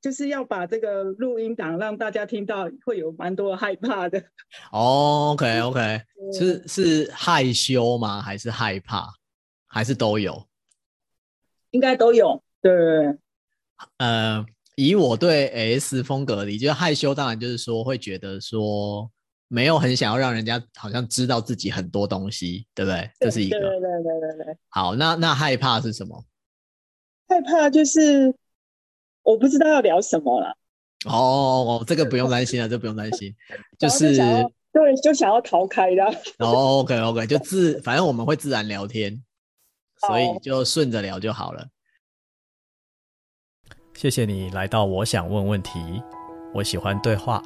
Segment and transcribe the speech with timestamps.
[0.00, 4.18] 就是要把这个录音档让大家听到，会有蛮多害怕的。
[4.72, 6.00] 哦，OK OK，
[6.32, 8.22] 是是害羞吗？
[8.22, 9.12] 还是害怕？
[9.66, 10.46] 还是都有？
[11.72, 12.42] 应该都有。
[12.62, 12.72] 对，
[13.98, 14.44] 呃，
[14.74, 19.10] 以我对 S 风格的理解，害羞当然就是说会觉得说
[19.48, 23.10] 没有很想要让人家好像知道自己很多东西，对不对？
[23.20, 23.58] 这是一个。
[23.58, 24.56] 对对对对对对。
[24.70, 26.24] 好，那那害怕是什么？
[27.28, 28.34] 害怕就是。
[29.22, 30.56] 我不知道要聊什么了。
[31.06, 33.34] 哦，这个不用担心了，这不用担心，
[33.78, 34.14] 就是
[34.72, 36.04] 对，就想要逃开的。
[36.38, 39.22] 哦，OK OK，就自，反正我们会自然聊天，
[40.06, 41.66] 所以就顺着聊就好了。
[43.94, 46.02] 谢谢你来到我想问问题，
[46.54, 47.42] 我喜欢对话，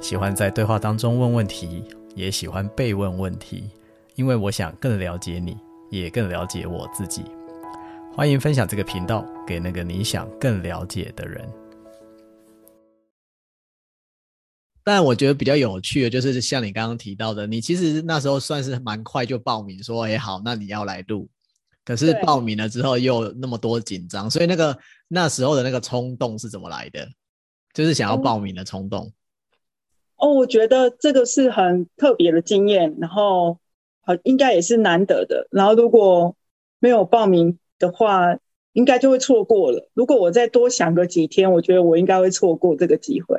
[0.00, 1.84] 喜欢在对话当中问问题，
[2.16, 3.70] 也喜欢被问问题，
[4.16, 5.56] 因为我想更了解你，
[5.90, 7.24] 也更了解我自己。
[8.18, 11.48] 欢迎分享这个频道给那个你想更了解的人。
[14.82, 21.28] 但我觉得比较有趣的，就是像你刚刚提到的，你其实那时候算是蛮快就报名说，哎，好，那你要来录。
[21.84, 27.08] 可是报名了之后又那么多紧张，所以那个那时候的那个冲动是怎么来的？
[27.72, 29.12] 就是想要报名的冲动。
[30.16, 33.60] 哦，我觉得这个是很特别的经验，然后
[34.00, 35.46] 好应该也是难得的。
[35.52, 36.34] 然后如果
[36.80, 37.56] 没有报名。
[37.78, 38.36] 的话，
[38.72, 39.88] 应该就会错过了。
[39.94, 43.38] 如果我再多想个几天，我觉得我应该会错过这个机会。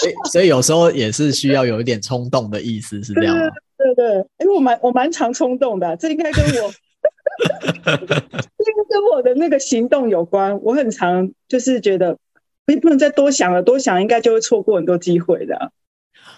[0.00, 3.42] 所以，所以有时候也是需要有一点冲动的意思，是这样吗？
[3.76, 4.16] 对对
[4.46, 6.72] 为我蛮我蛮常冲动的，这应该跟我，
[7.84, 10.60] 这个跟我的那个行动有关。
[10.62, 12.16] 我很常就是觉得，
[12.64, 15.72] 不不能再多想了，多想应该就会错过很多机会的。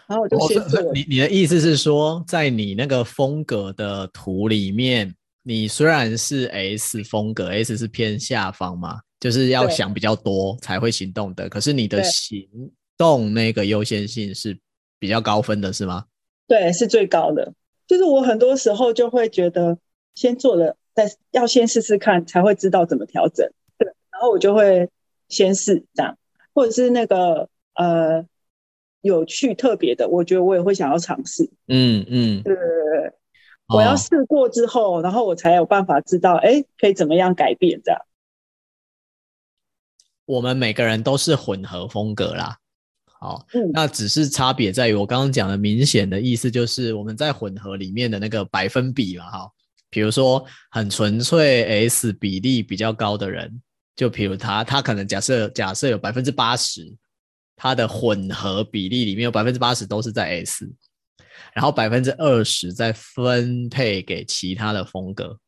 [0.07, 0.93] 然后我就先做。
[0.93, 5.15] 你你的意思是说，在你那个风格的图里面？
[5.43, 11.49] 你虽然是 S 风格，S 是偏下方嘛，就是要想比较多才会行动的。
[11.49, 12.47] 可是你的行
[12.99, 14.59] 动那个优先性是
[14.99, 16.05] 比较高分的，是吗？
[16.47, 17.55] 对，是最高的。
[17.87, 19.79] 就是我很多时候就会觉得，
[20.15, 23.51] 先做了，但要先试试看，才会知道怎么调整。
[23.79, 24.89] 对，然后我就会
[25.29, 26.19] 先试这样，
[26.53, 28.27] 或者是那个呃
[29.01, 31.51] 有趣特别的，我觉得我也会想要尝试。
[31.67, 32.90] 嗯嗯，对对对。
[33.73, 38.01] 我要试过之后，哦，然后我才有办法知道，哎，可以怎么样改变这样。
[40.27, 42.57] 我们每个人都是混合风格啦，
[43.05, 49.51] 好，嗯，那只是差别在于我刚刚讲的明显的意思，就是我们在混合里面的那个百分比嘛，哈，
[49.89, 53.61] 比如说很纯粹 S 比例比较高的人，
[53.97, 56.93] 就比如他，他可能假设假设有百分之八十，
[57.57, 60.71] 他的混合比例里面有百分之八十都是在 S。
[61.55, 65.39] 然后百分之二十再分配给其他的风格，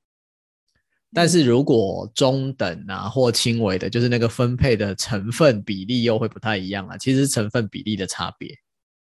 [1.13, 6.97] 但是如果中等啊或轻微的，就是那个分配的成分比例又会不太一样啊。
[6.97, 8.57] 其实成分比例的差别。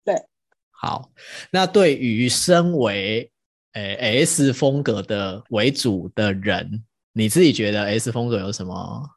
[0.03, 0.15] 对，
[0.69, 1.11] 好，
[1.51, 3.31] 那对于身为
[3.73, 9.09] 诶 S 风格的为主的人，你自己觉得 S 风格有什么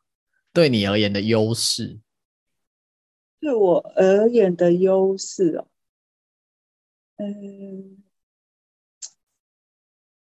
[0.52, 1.98] 对你而言的优势？
[3.40, 5.68] 对我而言的优势哦。
[7.18, 7.98] 嗯，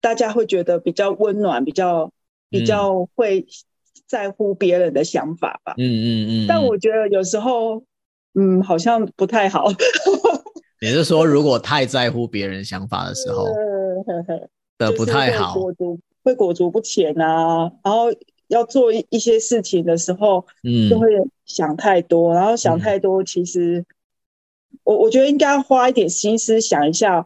[0.01, 2.13] 大家会觉得比较温暖，比较
[2.51, 3.47] 比较会
[4.07, 5.75] 在乎别人的想法吧。
[5.79, 6.47] 嗯嗯嗯。
[6.47, 7.83] 但我觉得有时候，
[8.35, 9.69] 嗯，好像不太好。
[10.83, 13.47] 也是说，如果太在乎别人想法的时候，
[14.77, 17.73] 的不太好，会裹足会裹足不前啊。
[17.83, 18.13] 然后
[18.49, 21.09] 要做一些事情的时候，嗯，就会
[21.47, 23.83] 想太多，然后想太多，其实。
[24.85, 27.25] 我我觉得应该花一点心思想一下，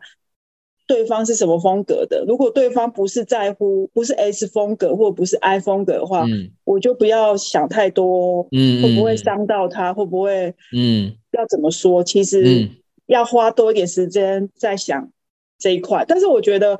[0.86, 2.24] 对方是什么风格的。
[2.26, 12.04] 如果对方不是在乎，不是 S 风格或不是 I 风格的话，嗯，我就不要想太多，嗯，会不会伤到他，会不会，嗯，要怎么说？
[12.04, 12.68] 其实
[13.06, 15.10] 要花多一点时间在想
[15.58, 16.04] 这一块。
[16.06, 16.78] 但是我觉得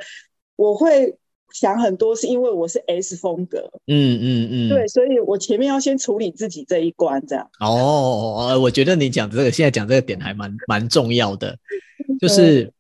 [0.56, 1.16] 我会。
[1.52, 7.48] 想很多是因为我是 S 风格，嗯嗯嗯，对，所以我前面要先处理自己这一关，这样。
[7.60, 11.56] 哦，我觉得你讲这个，现在讲这个点还蛮蛮重要的，
[12.20, 12.70] 就是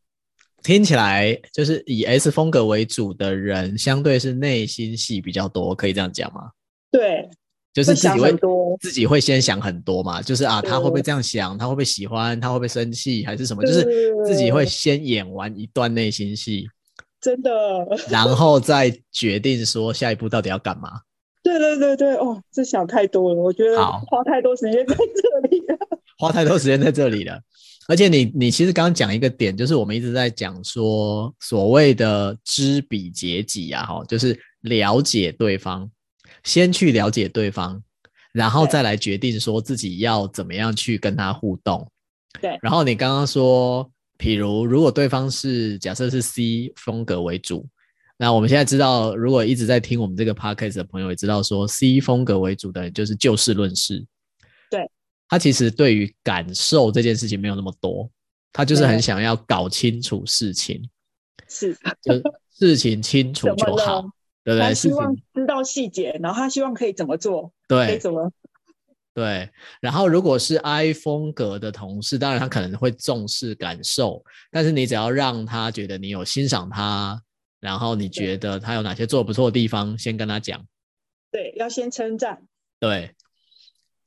[0.62, 6.50] 听起来就是以 S 风格为主的人，相对是内心戏比较多，可以这样讲吗？
[6.90, 7.28] 对，
[7.72, 11.56] 就是自己会，多自己会先想很多嘛，就是啊，他会不会这样想？
[11.56, 12.38] 他会不会喜欢？
[12.40, 13.24] 他会不会生气？
[13.24, 13.62] 还是什么？
[13.64, 13.86] 就是
[14.26, 16.68] 自己会先演完一段内心戏。
[17.20, 17.50] 真的，
[18.10, 21.00] 然后再决定说下一步到底要干嘛？
[21.42, 25.78] 对对对对，哦，这想太多了，我觉得花太多时间在这里了，
[26.18, 27.40] 花太多时间在这里了。
[27.88, 35.88] 而且你你其实刚刚讲一个点，就是我们一直在讲说所谓的知彼解己啊，哈，就是了解对方，
[36.42, 37.80] 先去了解对方，
[38.32, 41.88] 然后再来决定说自己要怎么样去跟他互动。
[42.40, 42.58] 对。
[42.60, 47.66] 然后你刚刚说，譬如如果对方是假设是 C 风格为主，
[48.16, 54.04] 那我们现在知道，如果一直在听我们这个 podcast 的朋友也知道说，C 风格为主的人就是就事论事。
[54.70, 54.90] 对。
[55.28, 58.10] 他其实对于感受这件事情没有那么多，
[58.52, 60.82] 他就是很想要搞清楚事情。
[61.48, 61.76] 是。
[62.02, 62.14] 就
[62.58, 64.08] 事情清楚就好。
[64.46, 64.68] 对不对？
[64.68, 67.52] 他希望知道细节，然后他希望可以怎么做？
[67.66, 68.30] 对，可以怎么？
[69.16, 69.48] 对。
[69.80, 77.18] 然后如果是 I 风格的同事，当然他可能会重视感受，但是你只要让他觉得你有欣赏他，
[77.58, 80.62] 然后你觉得他有哪些做得不错的地方，先跟他讲。
[81.30, 82.42] 对，要先称赞。
[82.78, 83.14] 对，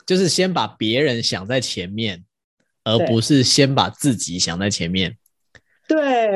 [0.05, 2.23] 就是先把别人想在前面，
[2.83, 5.17] 而不是先把自己想在前面。
[5.87, 6.29] 对，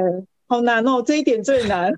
[0.47, 1.93] 好难哦，这一点最难。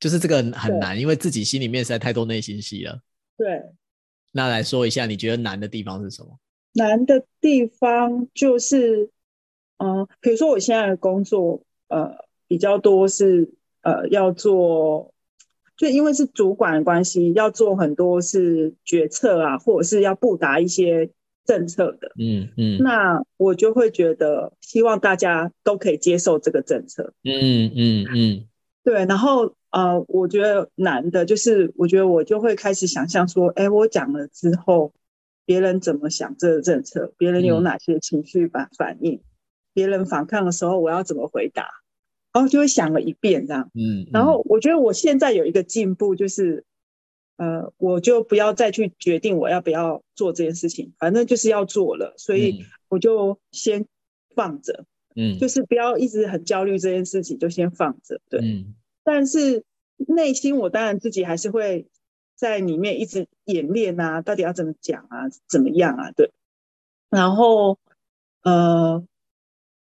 [0.00, 3.00] 就是这个很难，因为自己心里面实在太多内心戏了。
[3.38, 3.62] 对，
[4.32, 6.38] 那来说一下，你觉得难的地方是什么？
[6.74, 9.10] 难的地方就是，
[9.78, 12.14] 嗯、呃，比如说我现在的工作，呃，
[12.46, 13.50] 比较多是
[13.82, 15.14] 呃要做，
[15.76, 21.08] 就因为是主管的关系，要做很多是决策啊，或者是要布达一些
[21.46, 22.12] 政策的。
[22.18, 27.14] 嗯嗯，那我就会觉得，希望大家都可以接受这个政策。
[27.22, 28.46] 嗯嗯嗯，
[28.84, 29.54] 对，然后。
[29.74, 34.92] 呃，我觉得难的就是，我觉得我就会开始想象说，哎，我讲了之后，
[35.44, 37.12] 别人怎么想这个政策？
[37.18, 39.14] 别人有哪些情绪反反应？
[39.14, 39.24] 嗯、
[39.72, 41.66] 别人反抗的时候，我要怎么回答？
[42.32, 43.68] 然后就会想了一遍这样。
[43.74, 44.06] 嗯。
[44.12, 46.64] 然后我觉得我现在有一个进步，就是，
[47.36, 53.86] 呃，我就不要再去决定我要不要做这件事情，反正就是要做了，所以我就先
[54.36, 54.84] 放着。
[55.16, 55.36] 嗯。
[55.40, 58.20] 就是不要一直很焦虑这件事情，就先放着。
[58.30, 58.38] 对。
[58.40, 58.76] 嗯。
[59.04, 59.64] 但是
[59.96, 61.86] 内心我当然自己还是会
[62.34, 66.10] 在里面一直演练啊，到底要怎么讲啊，怎么样啊？
[66.12, 66.32] 对。
[67.10, 67.78] 然后
[68.42, 69.06] 呃，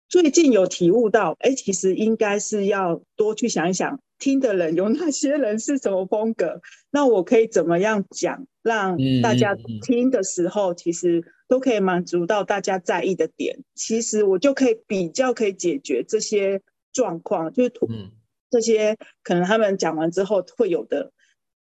[0.09, 6.61] 最近有体悟到，哎，其实应该是要多去想一想，听的人有哪些人是什么风格，
[6.91, 13.65] 那我可以怎么样讲，让大家听的时候，其实都可以满足到大家在意的点。
[13.75, 16.63] 其实我就可以比较可以解决这些
[16.93, 18.13] 状况，就是嗯。
[18.51, 21.13] 这些可能他们讲完之后会有的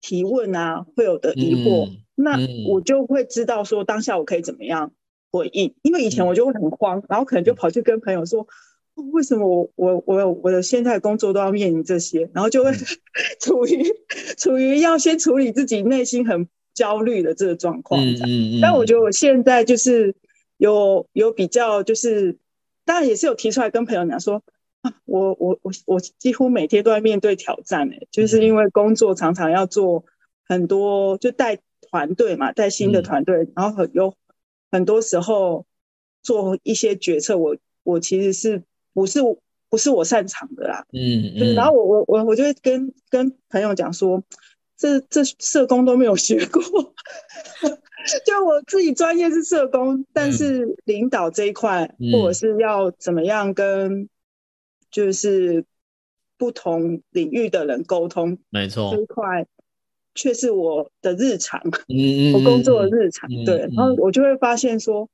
[0.00, 2.38] 提问啊，会有的疑惑，嗯、那
[2.68, 4.92] 我就会知道说当下我可以怎么样
[5.32, 5.74] 回应。
[5.82, 8.46] 因为以前我就会很慌，然后可能就跑去跟朋友说
[8.94, 12.70] ：“哦、为什么我我我我的现在工作都要面临这些？”然后就会
[13.40, 13.82] 处于
[14.36, 18.00] 处于要先处理自己内心很焦虑的这个状况。
[18.00, 20.14] 嗯嗯，但我觉得我现在就是
[20.58, 22.36] 有有比较，就是
[22.84, 24.42] 当然也是有提出来跟朋友讲说。
[25.06, 30.04] 我我我我几乎每天都在面对挑战，哎，就是因为工作常常要做
[30.46, 31.58] 很多，就带
[31.90, 34.14] 团队嘛，带新的团队，然后有
[34.70, 35.66] 很多时候
[36.22, 38.62] 做一些决策，我我其实是
[38.94, 39.20] 不是
[39.68, 44.22] 不是我擅长的啦，嗯嗯，然后我我我我就会跟跟朋友讲说，
[44.76, 46.62] 这这社工都没有学过，
[48.24, 54.08] 就我自己专业是社工，但是领导这一块，或者是要怎么样跟。
[54.90, 55.64] 就是
[56.36, 59.46] 不同领域的人沟通，没错，这一块
[60.14, 65.08] 却是我的日常，嗯，我工作的日常，嗯、对，然后我就会发现说，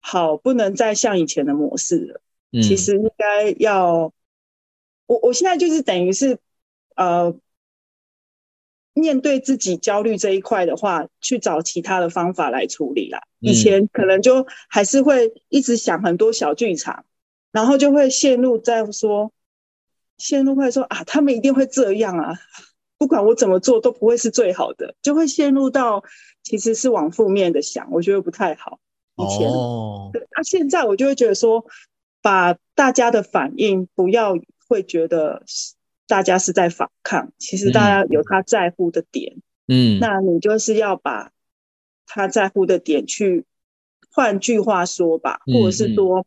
[0.00, 2.20] 好，不能再像以前的模式了，
[2.52, 4.12] 嗯、其实应该要，
[5.06, 6.38] 我我现在就是等于是，
[6.96, 7.36] 呃，
[8.92, 13.22] 面对自己焦虑这一块的话，去找其他的方法来处理啦。
[13.40, 17.04] 嗯、以前可能就还是会一直想很多小剧场。
[17.54, 19.30] 然后就会陷入在说，
[20.18, 22.40] 陷入会说啊，他们一定会这样啊，
[22.98, 26.02] 不管我怎么做都不会是最好的，就会陷入到
[26.42, 28.80] 其实是往负面的想，我觉得不太好。
[29.18, 31.64] 以前，哦，对，那现在我就会觉得说，
[32.20, 35.44] 把大家的反应不要会觉得
[36.08, 39.36] 大家是在反抗，其实大家有他在乎的点，
[39.68, 41.30] 嗯，那你就是要把
[42.04, 43.44] 他在乎的点去，
[44.10, 46.18] 换句话说吧，或者是说。
[46.18, 46.24] 嗯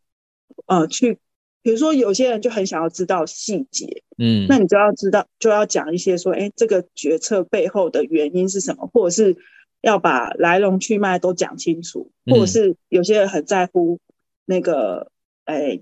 [0.65, 1.17] 呃，去，
[1.61, 9.37] 比如说有些人就很想要知道细节，嗯，那你就要知道，就要讲一些说，哎，这个决策背后的原因是什么，或者是
[9.81, 13.99] 要把来龙去脉都讲清楚，或者是有些人很在乎
[14.45, 15.11] 那个，
[15.45, 15.79] 哎，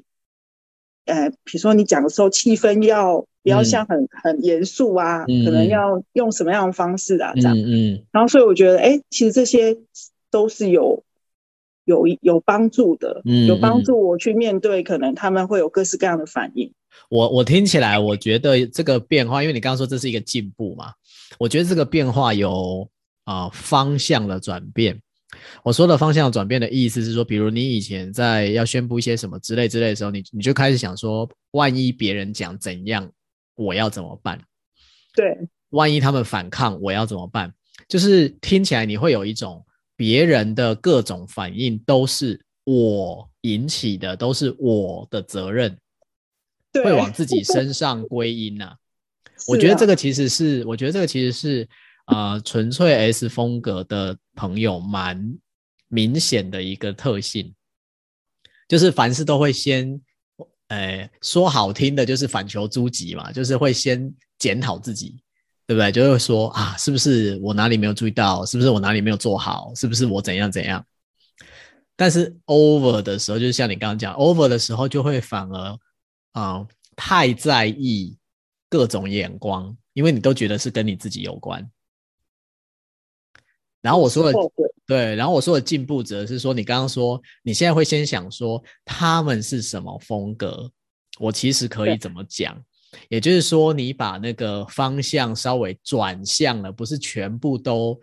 [1.06, 9.78] 哎，比如说你讲的时候气氛要不要像很很严肃啊，嗯，可能要用什么样的方式啊，这样，嗯，嗯，然后所以我觉得，哎，其实这些
[10.30, 11.05] 都是有。
[11.86, 16.72] 有有帮助的，嗯有帮助我去面对可能他们会有各式各样的反应。
[17.10, 20.92] 我我听起来，我觉得这个变化，因为你刚刚说这是一个进步嘛，
[21.38, 22.90] 我觉得这个变化有
[23.24, 25.00] 啊、呃、方向的转变。
[25.64, 33.10] 我说的方向转变的意思是说，比如你以前在要宣布一些什么之类之类的时候，你你就开始想说，万一别人讲怎样，
[33.56, 34.40] 我要怎么办？
[35.14, 35.38] 对，
[35.72, 37.54] 万一他们反抗，我要怎么办？
[37.90, 39.65] 就是听起来你会有一种
[39.96, 45.78] 别人的各种反应都是我引起的，都是我的责任。
[46.84, 48.76] 会往自己身上归因呐、啊，
[49.48, 51.70] 我觉得这个其实是，我觉得这个其实是，
[52.08, 55.38] 呃，纯粹 S 风格的朋友蛮
[55.88, 57.56] 明显的一个特性，
[58.68, 60.02] 就是凡事都会先，
[60.68, 65.24] 呃，说好听的就是反求诸己嘛，就是会先检讨自己，
[65.68, 65.92] 对不对？
[65.92, 68.46] 就会说啊，是不是我哪里没有注意到？
[68.46, 69.74] 是不是我哪里没有做好？
[69.76, 70.86] 是不是我怎样怎样？
[71.96, 75.80] 但是 over 的时候，就是像你刚刚讲，over 的时候就会反而。
[76.34, 76.68] 啊、嗯，
[76.98, 78.18] 太在意
[78.70, 81.66] 各种眼光，因为你都觉得是跟你自己有关。
[83.82, 84.38] 然后我说的
[84.86, 90.70] 对，然后我说的进步则是说，你刚刚说你现在会先想说他们是什么风格，
[91.20, 92.62] 我其实可以怎么讲？
[93.10, 98.00] 也就是说，你把那个方向稍微转向了，不是全部都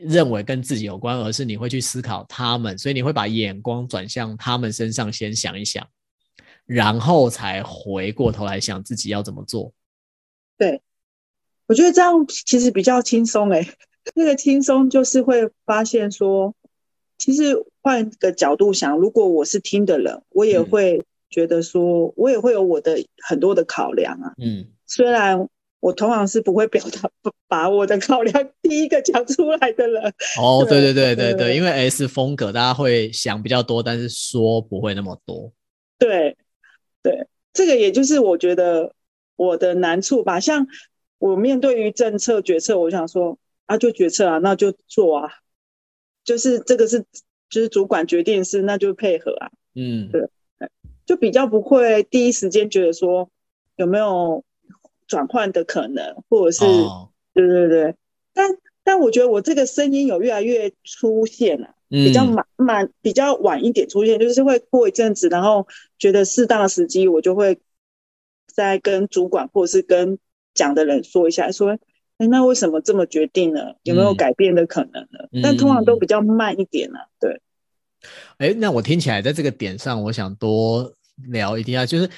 [0.00, 5.86] 认为跟自己有关，而是你会去思考他们，所以你会把眼光转向他们身上，先想一想。
[6.66, 9.74] 然后才回过头来想自己要怎么做。
[10.56, 10.80] 对，
[11.66, 13.68] 我觉得这样其实比较轻松诶。
[14.14, 16.54] 那个轻松就是会发现说，
[17.18, 24.32] 其实换个角度想，如果我是听的人，我也会觉得说，嗯、我也会有我的很多的考量啊。
[24.38, 25.48] 嗯，虽然
[25.80, 27.10] 我通常是不会表达，
[27.48, 30.14] 把我的考量第一个讲出来的人。
[30.40, 35.52] 哦，对对对对对，因为 S 风格大家会想比较多，但是说不会那么多。
[35.98, 36.36] 对。
[37.02, 38.94] 对，这个也就是我觉得
[39.36, 40.40] 我的难处吧。
[40.40, 40.66] 像
[41.18, 45.28] 我面对于政策决策，我想说啊，就决策啊，那就做啊，
[46.24, 47.04] 就是这个是
[47.50, 49.50] 就是主管决定是，那就配合啊。
[49.74, 50.22] 嗯，对，
[51.06, 53.30] 就比较不会第一时间觉得说
[53.76, 54.44] 有没有
[55.06, 57.94] 转换的可能，或者是、哦、对对对。
[58.32, 58.50] 但
[58.82, 61.74] 但我觉得我这个声音有越来越出现了。
[61.90, 67.60] 比较慢慢，比较晚一点出现，就是会过一阵子，然后觉得适当的时机，我就会
[68.48, 70.18] 再跟主管或者是跟
[70.54, 71.78] 讲的人说一下，说，
[72.18, 73.74] 哎，那为什么这么决定呢？
[73.84, 75.28] 有没有改变的可能呢？
[75.30, 77.06] 嗯、但通常都比较慢一点呢、啊。
[77.20, 77.40] 对。
[78.38, 80.92] 哎，那我听起来在这个点上，我想多
[81.28, 82.10] 聊一下，就是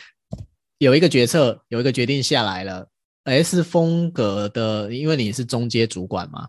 [0.79, 2.89] 有一个决策，有一个决定下来了
[3.25, 6.49] ，S 风格的，因为你是中阶主管嘛。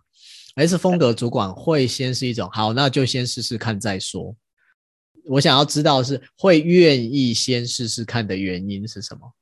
[0.56, 4.36] S 风格主管会先是一种好，那就先试试看再说。
[5.26, 9.34] 我想要知道是会愿意先试试看的原因是什么？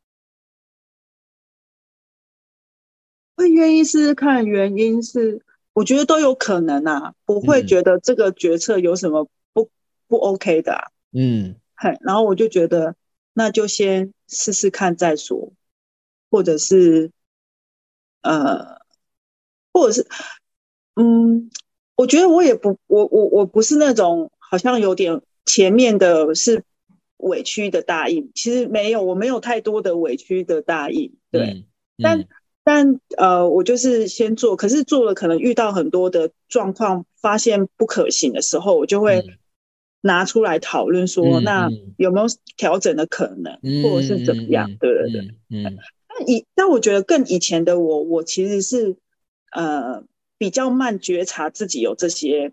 [3.37, 5.41] 会愿意试试看的原因是，
[5.73, 9.29] 我觉得都有可能啊，不会觉得这个决策有什么
[10.07, 10.91] 不不 OK 的啊。
[11.11, 12.95] 嗯，嘿，然后我就觉得
[13.33, 15.53] 那就先试试看再说，
[16.29, 17.11] 或者是
[18.21, 18.81] 呃，
[19.71, 20.07] 或者是。
[20.97, 21.51] 嗯，
[21.97, 26.63] 我觉得我也不，我我我不是那种好像有点前面的是
[27.17, 31.65] 委屈的答应，其实没有，我没有太多的委屈的答应，对，嗯嗯、
[32.01, 32.27] 但
[32.63, 39.21] 但呃，我就是先做，可是做了可能遇到很多的状况，发现不可行的时候，我就会
[40.05, 44.69] 拿出来讨论说，嗯、那有没有调整的可能，嗯、或者是怎么样？
[44.71, 48.95] 嗯、对对对，嗯，嗯但以那我觉得更以前的我，我其实是
[49.51, 50.03] 呃。
[50.37, 52.51] 比较慢觉察自己有这些，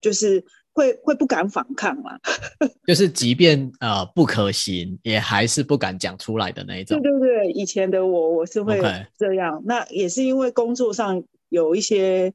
[0.00, 2.18] 就是会会不敢反抗嘛，
[2.88, 6.98] 就是即便呃不可行，也还是不敢讲出来的那一种。
[7.02, 8.80] 对对对，以前的我我是会
[9.18, 12.32] 这样.那也是因为工作上有一些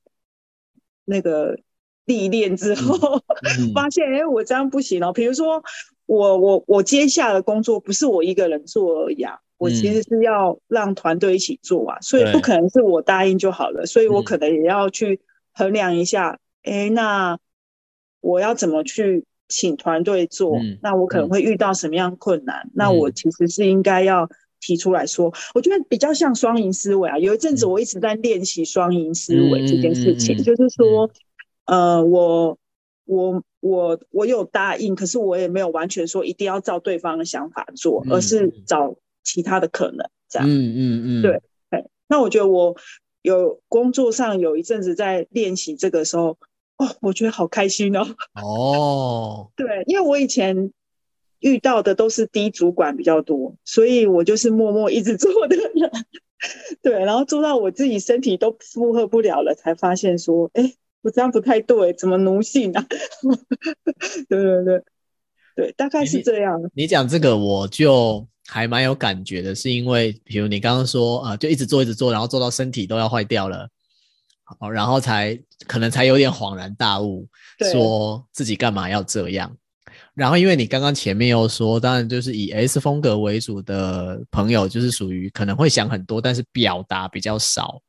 [1.03, 1.57] 那个
[2.07, 3.21] 历练之后，
[3.75, 5.13] 发现哎我这样不行哦。
[5.13, 5.63] 比如说
[6.07, 9.37] 我我我接下的工作不是我一个人做而已啊。
[9.59, 15.19] 我其实是要让团队一起做啊，所以不可能是我答应就好了，所以我可能也要去
[15.51, 17.39] 衡量一下，哎，那
[18.21, 20.59] 我要怎么去请团队做？
[20.83, 22.69] 那我可能会遇到什么样困难？
[22.75, 24.29] 那我其实是应该要
[24.61, 27.17] 提出来说，我觉得比较像双赢思维啊。
[27.17, 31.09] 有一阵子我一直在练习双赢思维这件事情，就是说，
[31.67, 32.57] 呃，我
[33.05, 38.95] 我我我有答应，可是我也没有完全说一定要照对方的想法做，而是找。
[39.29, 41.41] 其他的可能，这样，嗯嗯嗯，对，
[42.07, 42.77] 那我觉得我
[43.21, 46.37] 有工作上有一阵子在练习这个时候，
[46.77, 48.07] 哦，我觉得好开心哦。
[48.41, 50.71] 哦， 对，因为我以前
[51.41, 55.91] 遇到的都是低主管比较多，所以我就是默默一直做的人，
[56.81, 60.73] 对，然后做到我自己身体都负荷不了了，才发现说，哎，
[61.07, 62.85] 我这样不太对，怎么奴性啊？
[64.27, 64.83] 对对对，
[65.55, 66.61] 对，大概是这样。
[66.73, 73.69] 你，你讲这个我就还蛮有感觉的，是因为比如你刚刚说啊、呃，就一直做一直做，然后做到身体都要坏掉了，
[74.43, 77.25] 好，然后才可能才有点恍然大悟，
[77.71, 79.55] 说自己干嘛要这样。
[80.13, 87.81] 然后，因为你刚刚前面又说，当然就是以 S 风格为主的朋友，就是属于可能会想很多，但是表达比较少。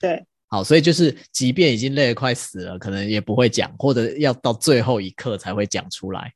[0.00, 6.32] 对，好，所以就是即便已经累得快死了，可能也不会讲，或者要到最后一刻才会讲出来。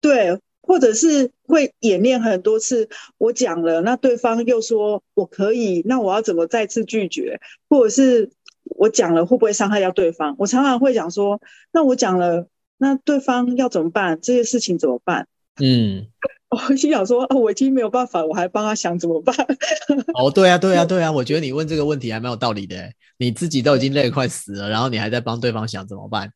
[0.00, 7.40] 对，或者是会演练很多次，我讲了，那对方又说我可以，那我要怎么再次拒绝？
[7.68, 8.30] 或者是
[8.64, 10.34] 我讲了会不会伤害到对方？
[10.38, 11.40] 我常常会讲说，
[11.72, 12.48] 那我讲了。
[12.78, 14.20] 那对方要怎么办？
[14.20, 15.26] 这些事情怎么办？
[15.58, 16.08] 嗯，
[16.56, 19.36] 我心想说，哦，我已经没有办法，我还帮他想怎么办？
[20.14, 22.90] 哦，对啊，对啊，对啊，我觉得你问这个问题还蛮有道理的。
[23.18, 26.30] 你自己都已经累得快死了，然后你还在帮对方想怎么办？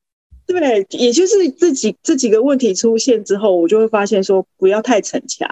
[0.46, 5.48] 对，也就是自己这几个问题出现之后，我就会发现说，不要太逞强，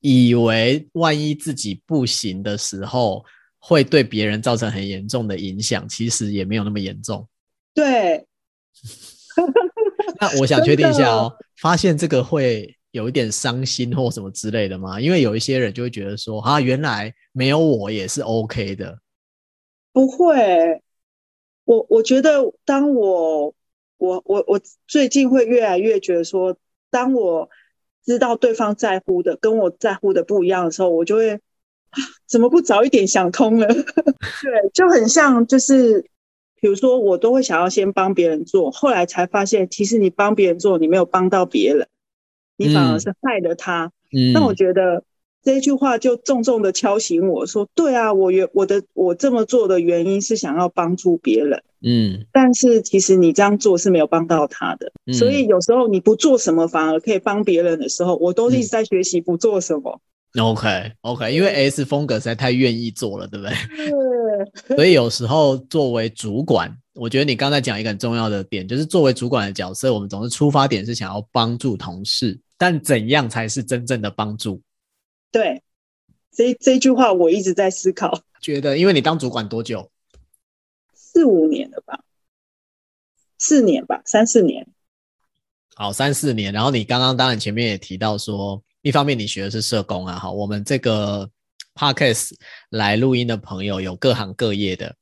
[0.00, 3.24] 以为万一自己不行的时候，
[3.58, 7.26] 会对别人造成很严重的影响，其实也没有那么严重。
[7.74, 8.26] 对。
[10.20, 15.00] 那我想确定一下哦， 发现这个会有一点伤心或什么之类的吗？
[15.00, 18.98] 因为有一些人就会觉得说，啊，原来没有我也是 OK 的。
[19.92, 20.82] 不会，
[21.64, 23.54] 我我觉得，当我
[23.98, 26.56] 我我我最近会越来越觉得说，
[26.90, 27.48] 当我
[28.04, 33.68] 知道对方在乎的跟我在乎的不一样的时候，我就会，啊，怎么不早一点想通了？
[33.72, 36.10] 对，就很像就是。
[36.58, 41.86] 比如说，我都会想要先帮别人做，后来才发现，其实你帮别人做，你没有帮到别人，
[42.56, 43.90] 你反而是害了他。
[44.12, 45.02] 嗯，那我觉得
[45.42, 54.92] 这句话就重重的敲醒我说：对啊，我原我的我这么做的原因是想要帮助别人，嗯，但是其实你这样做是没有帮到他的。
[55.06, 60.00] 嗯，所以有时候你不做什么，反而可以帮别人的时候，我都一直在学习不做什么。
[60.38, 63.46] OK OK，因为 S 风格实在太愿意做了，对不
[64.68, 64.76] 对？
[64.76, 74.62] 所以有时候作为主管，我觉得你刚才讲一个很重要的点，就是作为主管的角色，我们总是出发点是想要帮助同事，但怎样才是真正的帮助？
[75.30, 75.62] 对，
[76.32, 78.22] 这这句话我一直在思考。
[78.40, 79.90] 觉得，因为你当主管多久？
[80.94, 82.04] 四五年了吧？
[83.38, 84.66] 四年吧，三四年。
[85.74, 86.52] 好，三四年。
[86.52, 91.30] 然后你刚刚当然前面也提到说，一方面你学的是社工啊，好，我们这个。
[91.78, 92.30] Podcast
[92.70, 94.96] 来录音的朋友有各行各业的，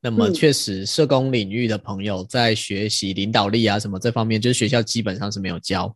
[0.00, 5.92] 那么确实社工领域的朋友在学习领导力啊什么这方面，就是学校基本上是没有教，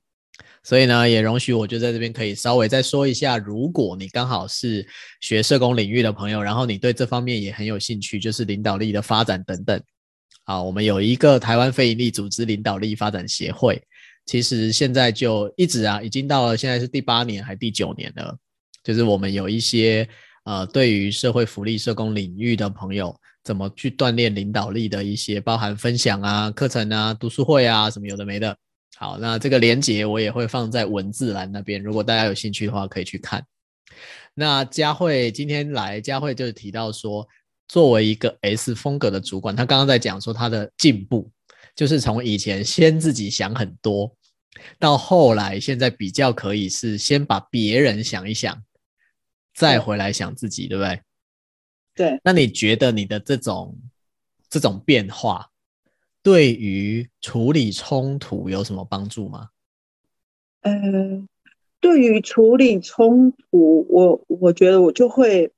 [0.65, 4.85] 所以呢，也容许我就在这边可以稍微再说一下，如果你刚好是
[5.21, 9.83] 学社工领域的朋友，然后你对这方面也很有兴趣，就是领导力的发展等等，
[10.45, 13.81] 啊，我们有一个台湾非营利组织领导力发展协会，
[14.25, 18.35] 其实现在就一直啊，已经到了现在是第八年还第九年了。
[18.83, 20.09] 就是我们有一些
[20.45, 28.57] 呃，对于社会福利社工领域的朋友，怎么去锻炼领导力的一些，包含分享啊、课程啊、读书会啊什么有的没的。
[28.97, 33.45] 好，那这个连接我也会放在文字栏那边，如果大家有兴趣的话，可以去看。
[34.35, 37.27] 那佳慧今天来，佳慧就提到说，
[37.69, 41.31] 作为一个 S 风格的主管，他刚刚在讲说他的进步，
[41.75, 44.15] 就是从以前先自己想很多，
[44.79, 48.63] 到后来现在比较可以是先把别人想一想。
[49.57, 51.01] 再回来想自己，对不对？
[51.95, 52.21] 对。
[52.25, 53.79] 那你觉得你的这种
[54.51, 55.49] 这种变化，
[56.25, 59.51] 对于处理冲突有什么帮助吗？
[60.63, 61.29] 嗯、呃，
[61.81, 65.53] 对于处理冲突，我我觉得我就会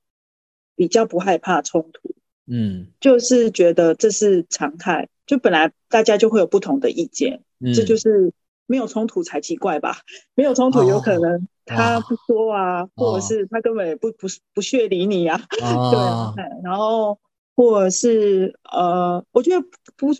[0.75, 2.13] 比较不害怕冲突。
[2.45, 8.33] 嗯，就是觉得这是常态，就本来大家就会有不同的意见，嗯、这就是
[8.65, 9.99] 没有冲突才奇怪吧？
[10.35, 11.47] 没有冲突有可能、哦。
[11.65, 17.17] 他不说啊，或者是他根本也不不不屑理你啊，哦、对，然后
[17.55, 20.13] 或者是呃，我觉得不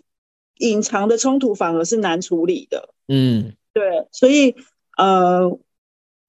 [0.59, 4.55] 隐藏的冲突反而是难处理的，嗯，对，所以
[4.97, 5.59] 呃，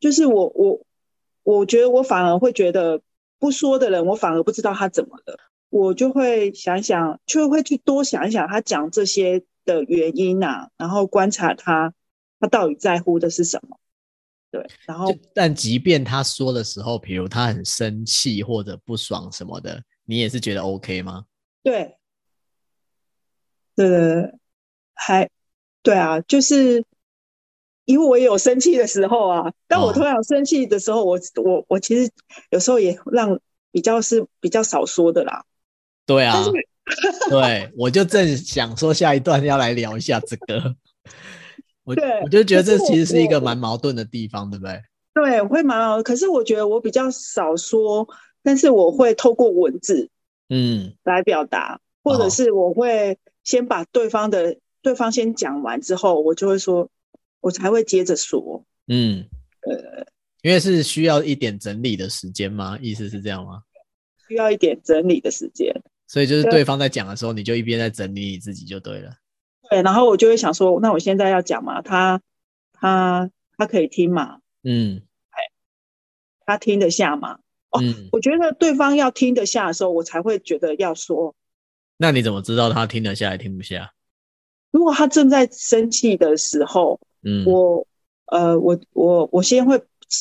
[0.00, 0.80] 就是我我
[1.42, 3.00] 我觉得我反而会觉得
[3.38, 5.38] 不说的人，我反而不知道他怎么了，
[5.70, 11.92] 我就会想想，就会去多想一想他讲这些的原因啊，然后观察他
[12.40, 13.78] 他到底在乎的是什么。
[14.50, 21.26] 对，然后但即便他说的时候，比如他很生气或者不爽什么的，你也是觉得 OK 吗？
[21.62, 21.97] 对，
[23.78, 24.32] 对，
[24.92, 25.30] 还
[25.84, 26.84] 对啊，就是
[27.84, 32.10] 因为我也有生气的时候啊，但我通常生气的时候，我我我其实
[32.50, 33.38] 有时候也让
[33.70, 35.44] 比较是比较少说的啦。
[36.04, 36.44] 对啊，
[37.30, 40.74] 对，我就正想说下一段要来聊一下这个。
[41.84, 44.82] 我对我就觉得这其实是一个蛮矛盾的地方，对不对？
[45.14, 48.08] 对，我会蛮矛，可是我觉得我比较少说，
[48.42, 50.10] 但是我会透过文字，
[50.48, 56.90] 嗯，来表达，或者是我会先把对方的、哦、对方先讲完之后，我就会说。
[57.40, 59.24] 我才会接着说，嗯，
[59.60, 60.04] 呃，
[60.42, 62.76] 因为是需要一点整理的时间吗？
[62.82, 63.62] 意思是这样吗？
[64.26, 65.72] 需要一点整理的时间，
[66.08, 69.12] 所以就是对方在讲的时候，你就一边在整理你自己就对了。
[69.70, 72.20] 对，然后我就会想说，那我现在要讲嘛，他
[72.72, 74.40] 他他可以听嘛？
[74.64, 75.02] 嗯，
[76.44, 77.38] 他听得下吗？
[77.70, 81.36] 哦，嗯，我觉得对方要听得下的时候，我才会觉得要说。
[81.98, 83.92] 那你怎么知道他听得下还听不下？
[84.70, 86.98] 如果他正在生气的时候。
[87.24, 87.84] 嗯，我
[88.26, 89.76] 呃，我我我先会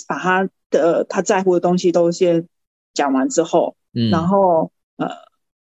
[0.07, 2.47] 把他的他在乎的东西都先
[2.95, 5.07] 讲完之后，嗯，然后呃，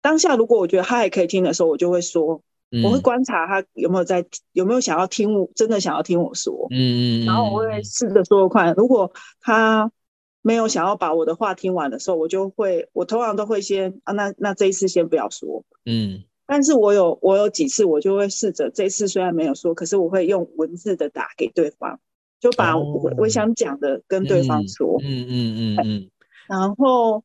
[0.02, 8.74] 当下如果我觉得他还可以听的时候，我就会说，嗯，我会观察他有没有在有没有想要听我，真的想要听我说，嗯嗯，然后我会试着说快。
[8.76, 9.92] 如果他
[10.42, 16.24] 没有想要把我的话听完的时候，我就会，我通常都会先啊，那那这一次先不要说，嗯。
[16.48, 22.02] 但是我有我有几次我就会试着，这次虽然没有说，可是我会用文字的打给对方，
[22.42, 26.10] 就把我我想讲的跟对方说，嗯嗯嗯嗯，
[26.50, 27.24] 然后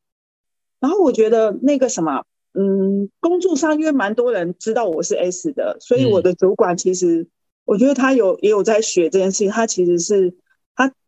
[0.79, 7.27] 然后我觉得那个什么，嗯，工作上因为蛮多人知道我是 S 的，所以我的主管其实
[7.65, 10.37] 我觉得他有也有在学这件事情，他其实是他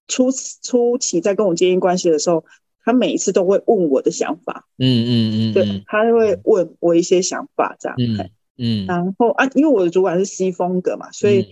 [0.10, 0.30] 初
[0.62, 2.44] 初期在跟我建立关系的时候。
[2.82, 11.52] 他每一次都会问我的想法，嗯嗯嗯，对，他会问我一些想法，这样，嗯嗯，然后啊，因为我的主管是 C 风格嘛，所以，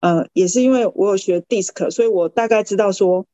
[0.00, 3.26] 呃，也是因为我有学 DISC，所以我大概知道说，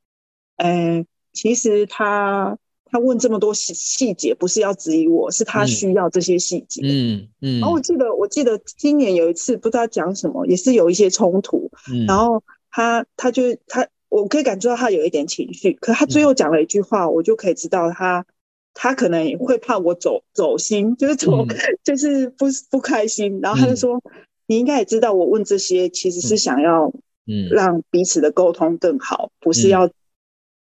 [0.57, 7.59] 呃，其实他他问这么多细细节，不是要质疑我，是他需要这些细节，嗯嗯。
[7.59, 11.73] 然后我记得，我记得今年有一次不知道讲什么，也是有一些冲突，
[12.07, 13.89] 然后他他就他。
[14.13, 18.27] 我可以感觉到他有一点情绪，可他最后讲了一句话，嗯、我就可以知道他，
[18.75, 21.49] 他可能会怕我走走心，就是走，嗯、
[21.83, 23.41] 就是不不开心。
[23.41, 26.93] 然后他就说：“嗯、你应该也知道，我问这些其实是想要，
[27.27, 29.89] 嗯，让彼此的沟通更好，嗯、不是要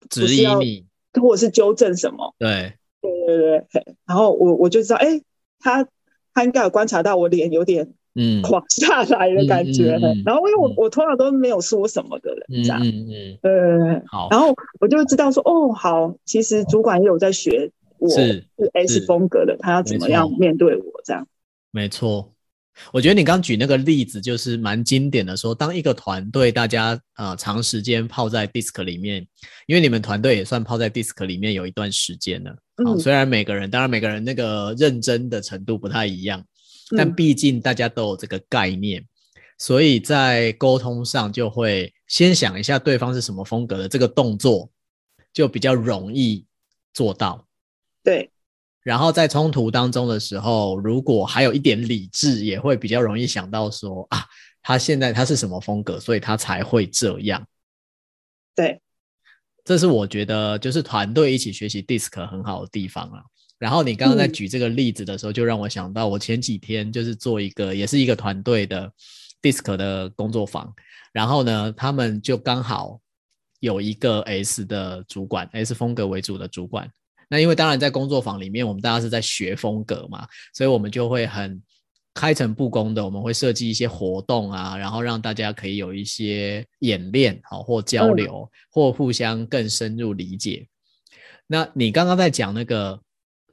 [0.09, 0.87] 质疑你，
[1.21, 2.37] 或者是纠正什么。
[2.39, 3.97] 对”对对对对。
[4.07, 5.23] 然后我我就知道，哎、欸，
[5.59, 5.89] 他
[6.33, 7.93] 他应该有观察到我脸有点。
[8.15, 9.97] 嗯，垮下来的感觉。
[9.97, 14.29] 嗯嗯嗯、然后因为我、嗯、我通常都没有说什么的人，这样，嗯嗯，嗯好。
[14.31, 21.27] 然后我就知道说，哦，好，其实主管也有在学我是 S 风格的，他要怎么样面对我这样。
[21.71, 22.31] 没错，
[22.93, 29.27] 我觉得你刚举那个例子就是蛮经典的说，说当一个团队大家啊、呃、长时间泡在 DISC 里面，
[29.67, 32.55] 因为你们团队也算泡在 DISC 里面有一段时间了。
[32.85, 36.45] 好，虽然每个人，当然每个人那个认真的程度不太一样。
[36.97, 39.07] 但毕竟大家都有这个概念，嗯、
[39.59, 44.71] 所以在沟通上就会先想一下对方是什么风格的，这个动作
[45.33, 46.45] 就比较容易
[46.93, 47.47] 做到。
[48.03, 48.31] 对，
[48.83, 54.25] 然后在冲突当中的时候，如果还有一点理智，也会比较容易想到说啊，
[54.63, 57.47] 他现在他是什么风格，所以他才会这样。
[58.55, 58.81] 对，
[59.65, 63.23] 这是我觉得就是团队一起学习 DISC 很好的地方啊。
[63.63, 68.93] 然后你刚刚在举这个例子的时候，就让我想到我前几天就是做一个，也是一个团队的
[69.41, 70.75] DISC 的工作坊。
[71.13, 73.01] 然后呢，他们就刚好
[73.61, 76.91] 有一个 S 的主管，S 风格为主的主管。
[77.29, 81.63] 那因为当然在工作坊里面，我们大家是在学风格嘛，所以我们就会很
[82.15, 90.67] 开诚布公的，我们会设计一些活动啊，然后让大家可以有一些演练，好或交流，或互相更深入理解。
[91.47, 93.01] 那你刚刚在讲那个。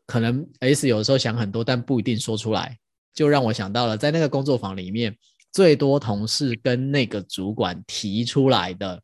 [0.09, 2.75] 可能 S 有的时候想很多，但不一定说出来，
[3.13, 5.15] 就让我想到了在那个工作坊里面，
[5.51, 8.99] 最多同事跟那个主管提出来的，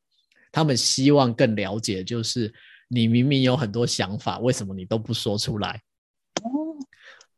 [0.52, 2.52] 他们希望更了解，就是
[2.88, 5.80] 你明明有很多想法，为什么你都不说出来？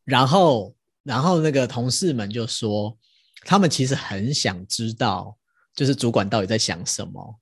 [0.06, 2.98] 然后，然后那个同事们就说，
[3.42, 5.38] 他们其实很想知道，
[5.76, 7.38] 就是主管到底在想什么，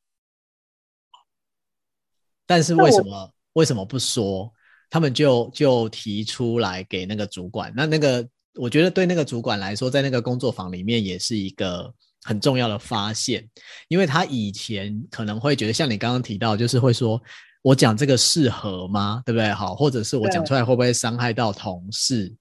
[2.47, 4.51] 但是为什么为什么不说？
[4.89, 11.93] 他们就就提出来给那个主管，那那个我觉得对那个主管来说，在那个工作坊里面也是一个
[12.23, 13.47] 很重要的发现，
[13.87, 17.21] 因为他以前可能会觉得像你刚刚提到，就是会说
[17.61, 19.21] 我讲这个适合吗？
[19.25, 19.51] 对不对？
[19.51, 22.33] 好，或者是我讲出来会不会伤害到同事？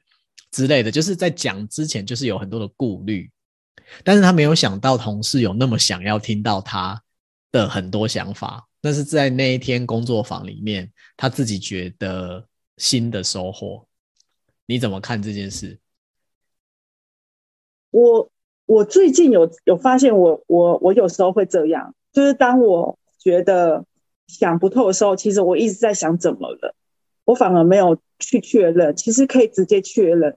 [0.53, 3.29] 之类的，就是在讲之前就是有很多的顾虑，
[4.05, 7.03] 但是他没有想到同事有那么想要听到他
[7.51, 13.89] 的很多想法，那是在那一天工作坊里面他自己觉得新的收获。
[14.67, 15.81] 你怎么看这件事？
[17.91, 18.31] 我
[18.67, 23.87] 我最近有有发现我，我我有时候会这样，就是当我觉得
[24.27, 26.75] 想不透的时候，其实我一直在想怎么了，
[27.25, 30.37] 我反而没有去确认，其实可以直接确认，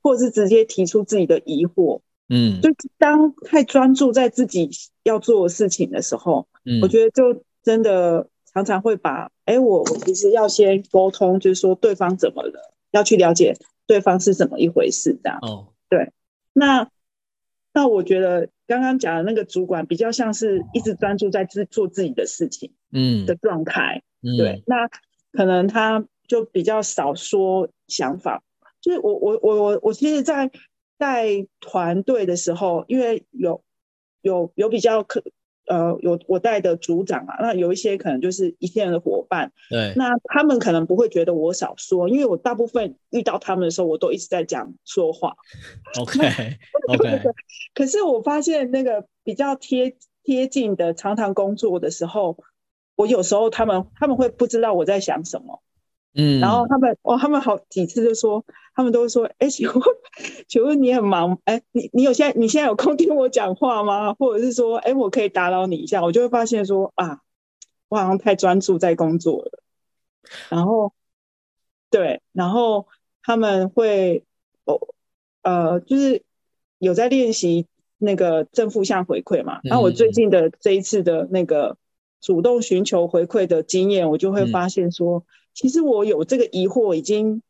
[0.00, 2.00] 或是直接提出自己的疑惑。
[2.28, 4.70] 嗯，就当太专注在自己
[5.02, 13.56] 要做的事情的时候，嗯，我觉得就真的常常会把，哎，我我其实要先沟通，就是说对方怎么了，要去了解
[13.86, 15.38] 对方是怎么一回事，这样。
[15.42, 16.12] 哦，对。
[16.54, 16.88] 那
[17.72, 24.62] 那我觉得刚刚讲的那个主管比较像是一直专注在自做自己的事情，嗯的状态，嗯，对。
[24.66, 24.88] 那
[25.32, 28.42] 可能他就比较少说想法，
[28.80, 30.50] 就是我我我我我其实，在
[30.98, 33.62] 带团队的时候，因为有
[34.22, 35.22] 有有比较可。
[35.66, 45.34] 呃，有我带的组长啊，那有一些可能就是一线的伙伴，对，那他们可能不会觉得我少说，因为我大部分遇到他们的时候，我都一直在讲说话。
[45.94, 46.58] Okay,
[46.92, 47.32] okay.
[47.72, 52.36] 可是我发现那个比较贴贴近的常常工作的时候，
[52.94, 55.62] 我有时候他们他们会不知道我在想什么。
[56.14, 58.44] 嗯，然后他们哦，他们好几次就说，
[58.74, 59.82] 他们都会说，哎，请问，
[60.48, 61.40] 请问你很忙？
[61.44, 64.14] 哎，你你有现在你现在有空听我讲话吗？
[64.14, 66.02] 或者是说，哎，我可以打扰你一下？
[66.02, 67.20] 我就会发现说，啊，
[67.88, 69.62] 我好像太专注在工作了。
[70.48, 70.92] 然后，
[71.90, 72.86] 对，然后
[73.22, 74.24] 他们会
[74.64, 74.80] 哦，
[75.42, 76.22] 呃，就是
[76.78, 77.66] 有在练习
[77.98, 79.60] 那个正负向回馈嘛。
[79.64, 81.76] 那、嗯、我最近的这一次的那个
[82.20, 85.18] 主动寻求回馈的经验，我就会发现说。
[85.18, 87.40] 嗯其实我有这个疑惑已经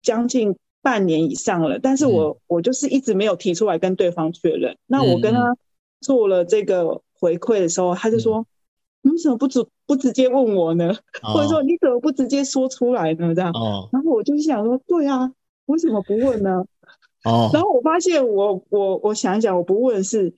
[0.00, 4.76] 将近半年以上了，但是我、嗯、我就是一直没有提出来跟对方确认。
[4.86, 5.56] 那我跟他
[6.00, 8.46] 做了这个回馈的时候，嗯、他就说
[9.02, 10.94] ：“你为什么不直不直接问我呢？
[11.22, 13.50] 哦、 或者说你怎么不直接说出来呢？”这样。
[13.52, 15.32] 哦、然后我就想说：“对啊，
[15.66, 16.64] 为什么不问呢？”
[17.24, 17.50] 哦。
[17.52, 20.32] 然后我发现我我我想一想，我不问是，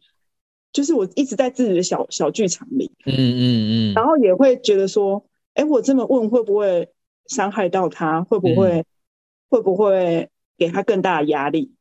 [0.72, 2.90] 就是我一直在自己的小小剧场里。
[3.06, 3.94] 嗯嗯嗯。
[3.94, 5.24] 然后也会觉得说
[5.54, 6.88] ：“哎，我这么问会不会？”
[7.28, 8.84] 伤害到他会不会、嗯、
[9.48, 11.74] 会不会给他更大的压力？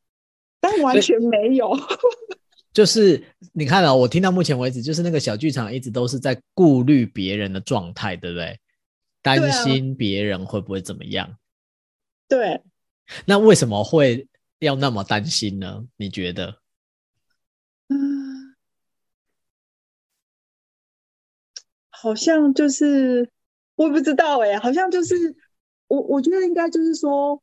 [0.60, 1.71] 但完全没有。
[2.73, 8.60] 就是你看了、哦，我听到目前为止，就是那个小剧场一直都是在顾虑别人的状态，对不对？
[9.21, 11.38] 担心别人会不会怎么样？
[12.27, 12.62] 对。
[13.25, 14.27] 那为什么会
[14.60, 15.86] 要那么担心呢？
[15.97, 16.60] 你觉得？
[17.89, 18.55] 嗯，
[21.89, 23.29] 好像就是。
[23.75, 25.36] 我不知道哎、欸，好像就是
[25.88, 27.41] 我，我觉得应该就是说，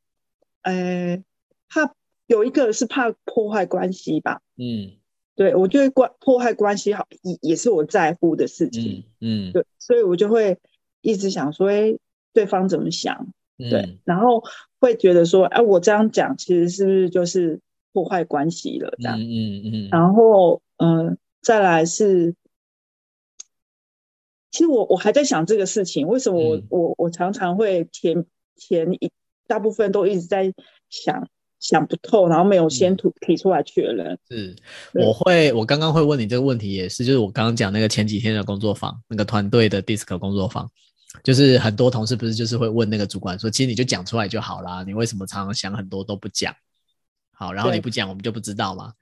[0.61, 1.23] 哎、欸，
[1.67, 1.93] 怕
[2.27, 4.41] 有一个是怕破坏关系吧。
[4.57, 4.97] 嗯，
[5.35, 9.05] 对，我觉得关破坏关系好也也是我在乎的事情。
[9.19, 10.57] 嗯，嗯对，所以我就会
[11.01, 11.99] 一直想说，哎、欸，
[12.33, 13.33] 对方怎么想？
[13.57, 14.43] 嗯、对，然后
[14.79, 17.59] 会觉得说，哎、欸，我这样讲其实是不是就是
[17.93, 18.95] 破坏关系了？
[18.99, 22.35] 这样，嗯嗯，嗯然后嗯、呃，再来是。
[24.51, 29.11] 其实我我还在想这个事情，为什么我、嗯、我我常常会前前一
[29.49, 30.53] 大部分都一直在
[30.91, 31.27] 想
[31.59, 34.17] 想不透，然后没有先提提出来确认。
[34.29, 34.55] 是，
[34.93, 40.69] 我会我刚刚会问你这个问题，也是就是我刚刚讲那个前几天的工作坊，那个团队的 DISC 工作坊，
[41.23, 46.53] 就是很多同事不是就是会问那个主管说，其实你就讲出来就好啦，你为什么常常想很多都不讲？
[47.33, 48.93] 好，然后你不讲，我们就不知道嘛。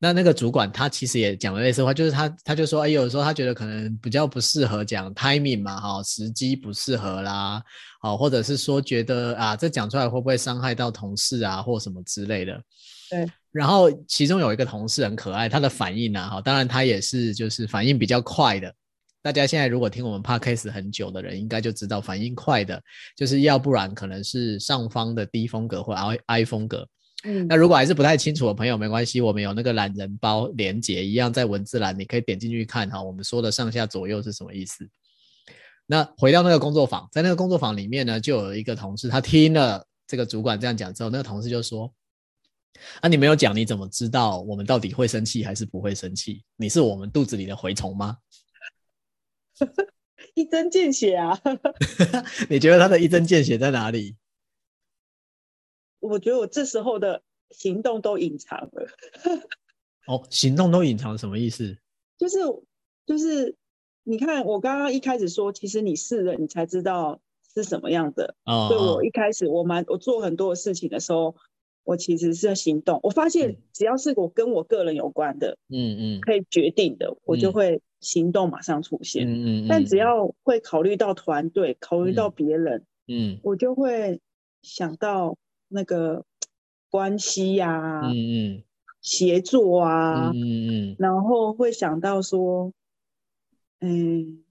[0.00, 7.62] 那那个主管他其实也讲了类似的话，就是他他就说，哎，有时候他觉得可能比较不适合讲 timing 嘛，哈，时机不适合啦，
[8.00, 12.62] 好，或者是说觉得啊，这讲出来会不会伤害到同事啊，或什么之类的。
[13.10, 13.28] 对。
[13.50, 18.72] 然后其中有一个同事很可爱，他的反应啊，哈，当然他也是就是反应比较快的。
[19.20, 22.80] 大家现在如果听我们 podcast 很久的人，应该就知道反应快的，
[23.16, 26.86] 就是要不然可能是上方的低风格或 I I 风格。
[27.24, 33.02] 嗯，那如果还是不太清楚的朋友，没关系，我们有那个懒人包连接，一样在文字栏，你可以点进去看哈。
[33.02, 34.88] 我们说的上下左右是什么意思？
[35.86, 41.92] 那回到那个工作坊，在那个工作坊里面呢，就有一个同事，他听了这个主管这样讲之后，那个同事就说
[43.00, 46.44] ：“啊，你没有讲，你怎么知道我们到底会生气还是不会生气？
[46.56, 48.16] 你是我们肚子里的蛔虫吗？
[50.34, 51.36] ”一针见血啊！
[52.48, 54.14] 你觉得他的一针见血在哪里？
[56.00, 58.86] 我觉得我这时候的行动都隐藏了。
[60.06, 61.76] 哦，行动都隐藏什么意思？
[62.16, 62.38] 就是
[63.06, 63.54] 就是，
[64.04, 67.20] 你看我刚刚一开始说，其实你试了，你才知道
[67.54, 68.34] 是什么样的。
[68.44, 71.36] 哦，所以我一开始我蛮我做很多的事情的时候，
[71.84, 73.00] 我其实是在行动。
[73.02, 79.26] 我发现只要是我跟我个人有关的，嗯嗯，可以决定的，我就会行动马上出现。
[79.26, 79.66] 嗯嗯，嗯。
[79.68, 84.20] 但只要会考虑到团队，考虑到别人，嗯，我就会
[84.62, 85.36] 想到
[85.68, 86.24] 那个
[86.90, 88.62] 关系呀、啊，嗯嗯，
[89.00, 90.34] 协作啊，嗯
[90.92, 92.72] 嗯，然后会想到说，
[93.80, 94.44] 嗯，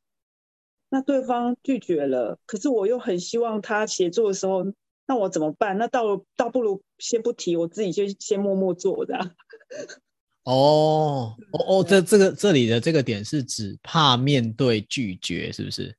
[0.90, 4.66] 那对方拒绝了，可是我又很希望他协作的时候。
[5.10, 5.78] 那我怎么办？
[5.78, 9.18] 那倒倒不如先不提，我自己就先默默做的。
[10.44, 15.96] 哦哦哦，这这个这里的这个点是指怕面对拒绝，是不是？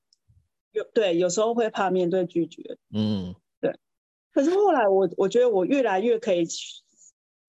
[0.72, 2.76] 有对，有时候会怕面对拒绝。
[2.92, 3.47] 嗯，对。
[4.38, 6.46] 可是后来我我觉得我越来越可以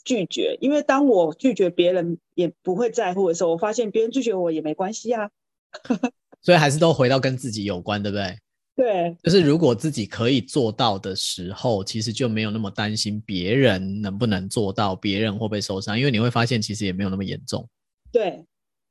[0.03, 5.29] 拒绝，因为当我拒绝别人也不会在乎的时候，我发现别人拒绝我也没关系啊。
[6.41, 8.35] 所以还是都回到跟自己有关，对不对？
[8.75, 17.69] 对，就是如果自己可以做到的时候，其实就没有那么担心别人能不能做到，别人会不会受伤，因为你会发现其实也没有那么严重。
[18.11, 18.43] 对，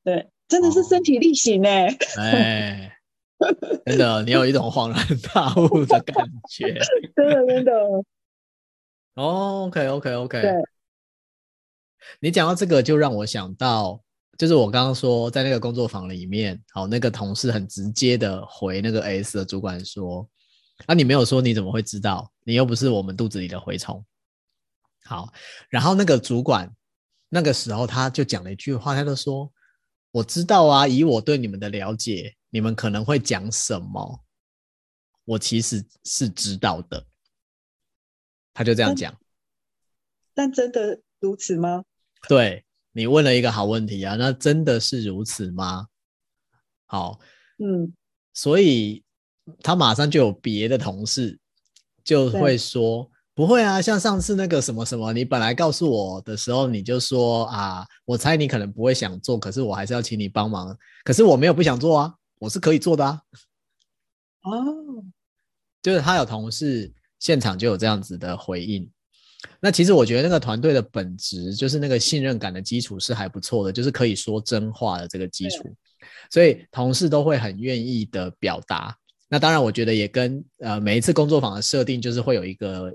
[0.05, 2.98] 对，真的是身体力行哎、欸，哎，
[3.85, 4.97] 真的，你有一种恍然
[5.33, 6.73] 大悟的感觉，
[7.15, 7.71] 真的真的。
[9.15, 10.41] 哦，OK，OK，OK。
[10.41, 10.51] 对，
[12.19, 14.01] 你讲到这个，就让我想到。
[14.37, 20.25] 就是我刚刚说，在那个工作坊里面，好，那个同事很直接的回那个 S 的主管说
[20.87, 22.31] ：“啊，你没有说，你怎么会知道？
[22.45, 24.01] 你又不是我们肚子里的蛔虫。”
[25.03, 25.27] 好，
[25.67, 26.73] 然后那个主管
[27.27, 29.51] 那个时候他就讲了一句话，他就说
[30.11, 34.23] ：“我知道啊，以我对你们的了解，你们可能会讲什么，
[35.25, 37.05] 我其实是知道的。”
[38.53, 39.15] 他就这样讲。
[40.33, 41.83] 但，真的如此吗？
[42.27, 42.65] 对。
[42.91, 45.85] 你问了一个好问题啊，那真的是如此吗？
[46.87, 47.19] 好，
[47.59, 47.93] 嗯，
[48.33, 49.03] 所以
[49.61, 51.39] 他马上就有别的同事
[52.03, 63.21] 就会说，不会啊，像上次那个什么什么，你本来告诉我的时候，你就说啊，我猜你可能不会想做，可是我还是要请你帮忙，可是我没有不想做啊，我是可以做的啊。
[64.41, 65.03] 哦，
[65.83, 68.89] 就是他有同事现场就有这样子的回应。
[69.61, 75.75] 那其实我觉得那个团队的本质就是那个信任感的基础是还不错的，就是可以说真话的这个基础，
[76.29, 78.95] 所以同事都会很愿意的表达。
[79.29, 82.91] 那当然，我觉得也跟呃每一次工作坊的设定就是会有一个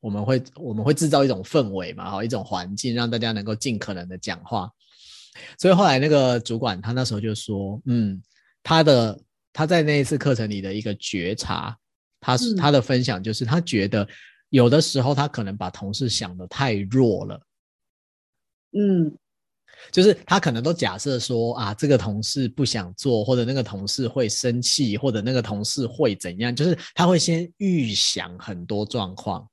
[0.00, 4.68] 我们会我们会制造一种氛围嘛，哈，一种环境让大家能够尽可能的讲话。
[5.58, 8.20] 所以后来那个主管他那时候就说，嗯，
[8.66, 9.20] 他的
[9.52, 11.78] 他在那一次课程里的一个觉察，
[12.18, 14.06] 他是他的分享就是他觉得。
[14.50, 17.40] 有的时候，他可能把同事想的太弱了，
[18.78, 19.12] 嗯，
[19.90, 29.46] 就是他可能都假设说啊，这个同事不想做，或者那个同事会生气，或者那个同事会怎样，就是他会先预想很多状况，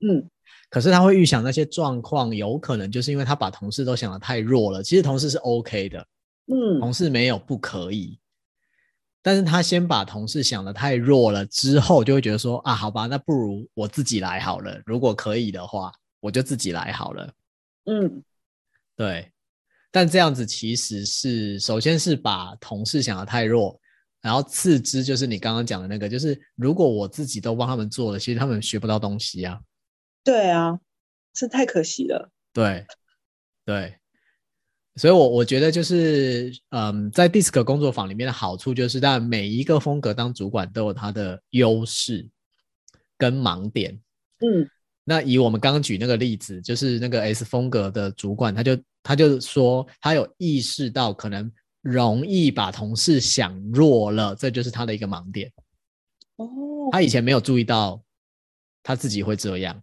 [0.00, 0.28] 嗯，
[0.70, 6.04] 可是他会预想那些状况，有可能就是因为他把同事都想得太弱了，其实同事是 OK 的，
[6.52, 8.18] 嗯，同事没有不可以。
[9.26, 14.80] 但是他先把同事想得太弱了，之后就会觉得说啊，好吧，那不如我自己来好了。
[14.86, 17.32] 如果可以的话，我就自己来好了。
[17.86, 18.22] 嗯，
[18.94, 19.32] 对。
[19.90, 23.76] 但这样子其实是，首先是把同事想得太弱，
[24.20, 29.60] 然后次之就是你刚刚讲的那个，就是如果我自己都帮他们做了，其实他们学不到东西啊。
[30.22, 30.78] 对啊，
[31.32, 32.30] 这太可惜了。
[32.52, 32.86] 对，
[33.64, 33.98] 对。
[34.98, 42.26] 所以我，我我觉得就是，嗯，在 DISC 工作坊里面的好处就是，但每一个风格当主管都有他的优势
[43.18, 43.92] 跟盲点。
[44.40, 44.66] 嗯，
[45.04, 55.52] 那以我们刚刚举那个例子，就是那个 S 风格的主管，他就他就说，他有意识到可能容易把同事想弱了，这就是他的一个盲点。
[56.36, 56.46] 哦，
[56.90, 58.02] 他以前没有注意到
[58.82, 59.78] 他自己会这样，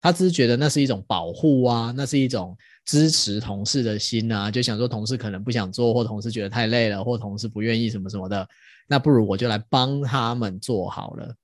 [0.00, 2.56] 他只是觉得那是一种保护啊，那是一种。
[2.84, 8.48] 支持同事的心啊，就想说同事可能不想做，或同事觉得太累了，或同事不愿意什么什么的，
[8.88, 11.36] 那不如我就来帮他们做好了。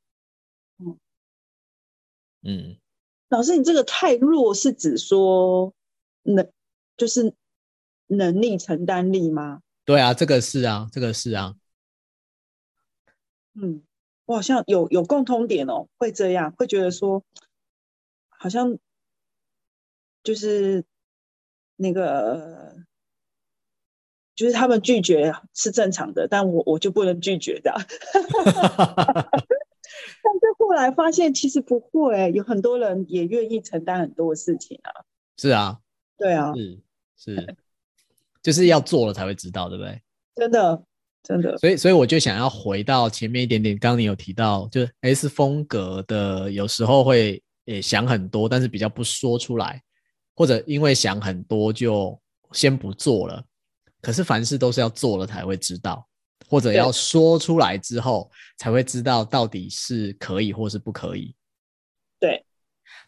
[0.79, 0.99] 嗯
[2.43, 2.77] 嗯，
[3.29, 5.73] 老师，你这个太弱是指说
[6.25, 6.51] 能
[6.97, 7.33] 就是
[8.09, 9.63] 能力承担力吗？
[9.85, 11.55] 对啊，这个是啊，这个是啊。
[13.55, 13.83] 嗯，
[14.25, 17.25] 我好像有有共通点哦，会这样，会觉得说
[18.29, 18.77] 好像
[20.25, 20.85] 就是。
[21.81, 22.75] 那个
[24.35, 27.73] 就是他们拒绝是正常的，但我我就不能拒绝的。
[30.21, 34.91] 但是后来发现其实不会，有很多人也愿意承担很多事情啊。
[35.37, 35.79] 是啊，
[36.19, 36.79] 对啊，是
[37.17, 37.57] 是，
[38.43, 40.03] 就是要做了才会知道，对不对？
[40.35, 40.83] 真的
[41.23, 41.57] 真的。
[41.59, 49.81] 所以所以我就想要回到前面一点点，刚刚你有提到，就是 S 风格的有时候会也想很多，但是比较不说出来。
[50.39, 52.17] 或者因为想很多就
[52.53, 53.45] 先不做了，
[54.01, 56.07] 可是凡事都是要做了才会知道，
[56.49, 61.35] 或者要说出来之后才会知道到底是可以或是不可以。
[62.21, 62.45] 对，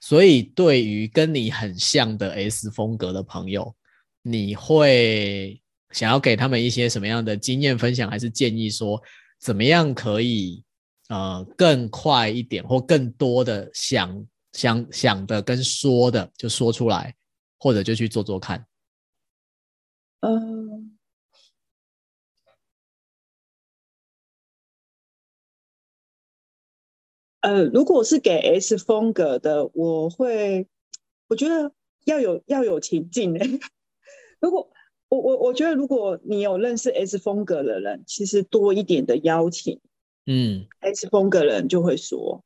[0.01, 3.73] 所以对于跟你很像的 S 风格的朋友，
[4.23, 5.63] 你会
[5.93, 9.01] 想要给他们一些什么样的经验分享，还是建议说
[9.41, 10.65] 怎么样可以
[11.11, 17.15] 呃更快一点，或更多的想想想的跟说的就说出来，
[17.61, 18.67] 或者就去做做看。
[20.21, 20.99] 嗯，
[27.41, 30.67] 呃，如果是给 S 风格的，我会
[31.29, 31.73] 我觉得
[32.05, 33.61] 要有要有情境诶。
[34.41, 34.71] 如果
[35.09, 39.81] 我我我觉得，如果你有认识 S 风格的人，其实多一点的邀请，
[40.27, 42.45] 嗯，S 风格的人就会说，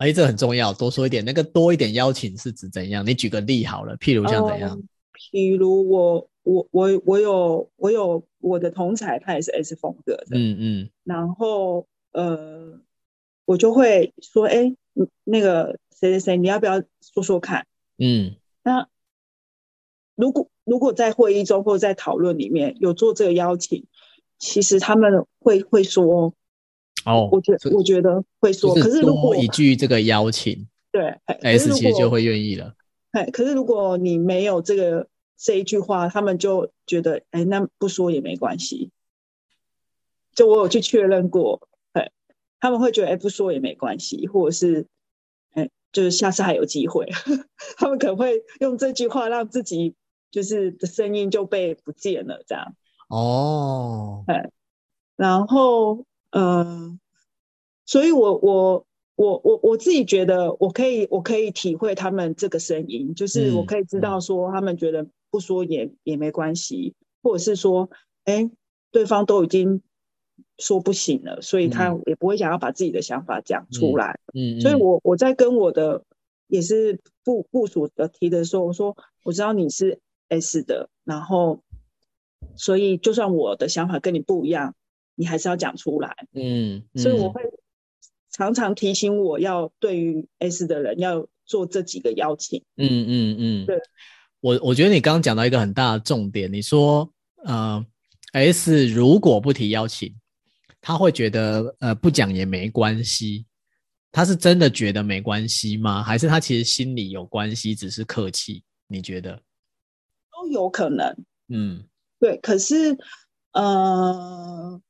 [0.00, 1.22] 哎，这很重要，多说一点。
[1.24, 3.06] 那个多一点邀请是指怎样？
[3.06, 4.76] 你举个例好了，譬如像怎样？
[4.76, 4.88] 嗯
[5.32, 12.80] 比如我我我我有我有我的同才，他也是 S 风格的，嗯嗯，然后呃，
[13.44, 14.76] 我就会说，哎、欸，
[15.24, 17.66] 那个谁谁谁，你要不要说说看？
[17.98, 18.88] 嗯，那
[20.16, 23.84] 如果如果在会议中或者在讨论里面有做这个邀请，
[24.38, 26.32] 其实他们会会说，
[27.04, 32.74] 哦，我觉得我觉得会说，可是如果一句这个邀请，对，S 其实就会愿意了。
[33.12, 38.90] 哎，可是如果你没有这个这一句话，他们就觉得，哎，那不说也没关系。
[40.34, 42.10] 就我有去确认过，哎，
[42.60, 44.86] 他们会觉得，哎，不说也没关系，或者是，
[45.54, 47.08] 哎，就是下次还有机会，
[47.78, 49.94] 他们可能会用这句话让自己
[50.30, 52.74] 就是的声音就被不见了，这样。
[53.08, 54.50] 哦，哎，
[55.16, 56.98] 然后，嗯、呃，
[57.84, 58.86] 所以我我。
[59.16, 67.90] 我我我自己觉得，我可以我可以体会他们这个声音，就是我可以知道说，他们觉得不说也、嗯、也没关系，或者是说，
[68.24, 68.50] 哎，
[68.90, 69.82] 对方都已经
[70.56, 74.18] 说不行了，所以他也不会想要把自己的想法讲出来。
[74.32, 76.02] 嗯，嗯，所以我我在跟我的
[76.46, 80.00] 也是部部署的提的时候，我说我知道你是
[80.30, 81.62] S 的，然后
[82.56, 84.74] 所以就算我的想法跟你不一样，
[85.14, 86.14] 你还是要讲出来。
[86.32, 87.42] 嗯，嗯，所以我会。
[88.32, 92.62] 常常提醒我要对于 S 的人要做这几个邀请。
[92.76, 93.76] 嗯嗯嗯，对，
[94.40, 97.12] 我我觉得你刚刚讲到一个很大的重点，你说
[97.44, 97.84] 呃
[98.32, 100.14] S 如果不提邀请，
[100.80, 103.44] 他会觉得呃不讲也没关系，
[104.12, 106.00] 他是真的觉得没关系吗？
[106.00, 108.62] 还是他其实心里有关系，只是客气？
[108.86, 109.42] 你觉得？
[110.32, 111.12] 都有可能。
[111.48, 111.82] 嗯，
[112.20, 112.96] 对，可是
[113.54, 114.80] 呃。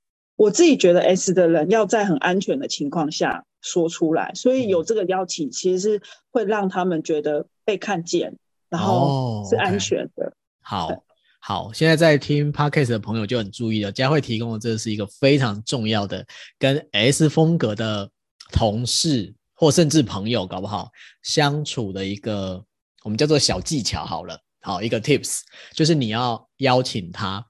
[0.40, 8.34] 我自己觉得 S 的人要在很安全的情况下说出来，所以有这个邀请，其实是会让他们觉得被看见，
[8.70, 10.24] 然后是安全的。
[10.24, 10.34] Oh, okay.
[10.62, 11.04] 好，
[11.40, 16.24] 好，现在在听 Podcast 的朋友就很注意了，佳慧提供的这是一个非常重要的
[16.58, 18.08] 跟 S 风格的
[18.50, 20.88] 同事或甚至朋友，搞不好
[21.22, 22.64] 相处的一个
[23.04, 24.06] 我们叫做小技巧。
[24.06, 25.40] 好了，好一个 Tips，
[25.74, 27.44] 就是你要邀请他。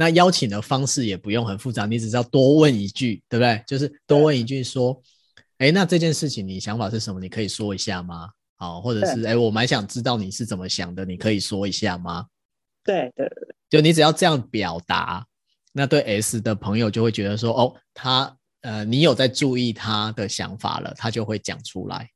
[0.00, 3.62] 那邀请的方式也不用很复杂，你只是要多问一句，对不对？
[3.66, 4.98] 就是多问一句说，
[5.58, 7.20] 哎，那这件事情你想法是什么？
[7.20, 8.30] 你可以说一下吗？
[8.56, 12.24] 好，或者是哎，我蛮想知道你是怎么想的，你可以说一下吗？
[12.82, 15.26] 对对对，就你只要这样表达，
[15.70, 22.08] 那对 S 的朋友就会觉得说，哦，他呃，你有在注意他的想法了，他就会讲出来。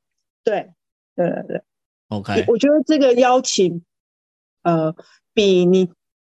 [0.42, 0.70] 对
[1.14, 1.62] 对对对
[2.08, 3.84] ，OK，我觉得这个邀请，
[4.62, 4.96] 呃，
[5.34, 5.90] 比你。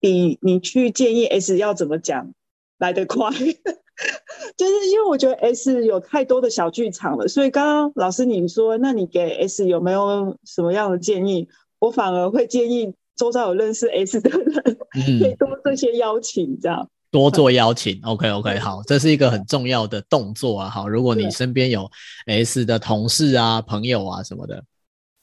[0.05, 2.31] 比你去建议 S 要怎么讲
[2.77, 3.31] 来得快，
[4.55, 11.47] 就是因为我觉得 S 有太多的小剧场了，所以刚刚老师你说，那你给 S 有没有什么样的建议？
[11.79, 17.99] 我反而会建议周遭有认识 S 的人，嗯、 可以多这些邀请，这样多做邀请。
[18.03, 20.69] OK OK，好，这是一个很重要的动作啊。
[20.69, 21.89] 好，如果你身边有
[22.27, 24.63] S 的同事啊、朋友啊什么的，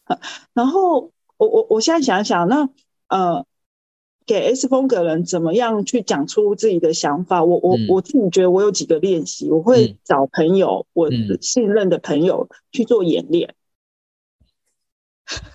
[0.52, 2.68] 然后我我我现在想想，那
[3.06, 3.46] 呃。
[4.26, 7.44] 给 S 风格人怎么样去讲出自己的想法？
[7.44, 11.10] 我我、嗯、我自己觉得我有几个练习，我会找朋友，嗯、我
[11.40, 13.54] 信任的朋友去做演练。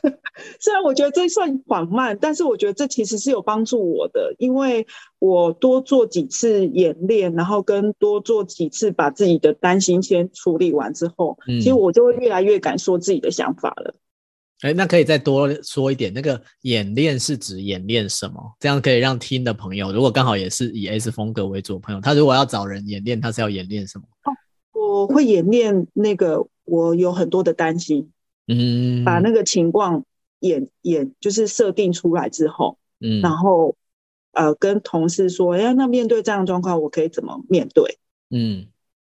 [0.03, 0.17] 嗯、
[0.59, 4.87] 虽然我觉得这算缓慢，但是我觉得这其实是有帮助我的，因为
[5.19, 13.95] 我多做几次演练，然后跟多做几次把自己的担心先处理完之后，嗯、其实我就会越来越敢说自己的想法了。
[14.61, 18.41] 哎，那可以再多说一点，那个演练是指演练什么？
[18.59, 24.05] 这样可以让听的朋友，如果刚好也是以 S 风格为主的朋友，他如果要找人演练，他是要演练什么？
[24.23, 24.33] 哦，
[24.73, 28.11] 我会演练那个我有很多的担心，
[28.47, 30.03] 嗯，把那个情况
[30.39, 33.75] 演演就是设定出来之后，嗯，然后
[34.31, 37.99] 呃跟同事说，哎，那面对这样的状况，我可以怎么面对？
[38.31, 38.67] 嗯，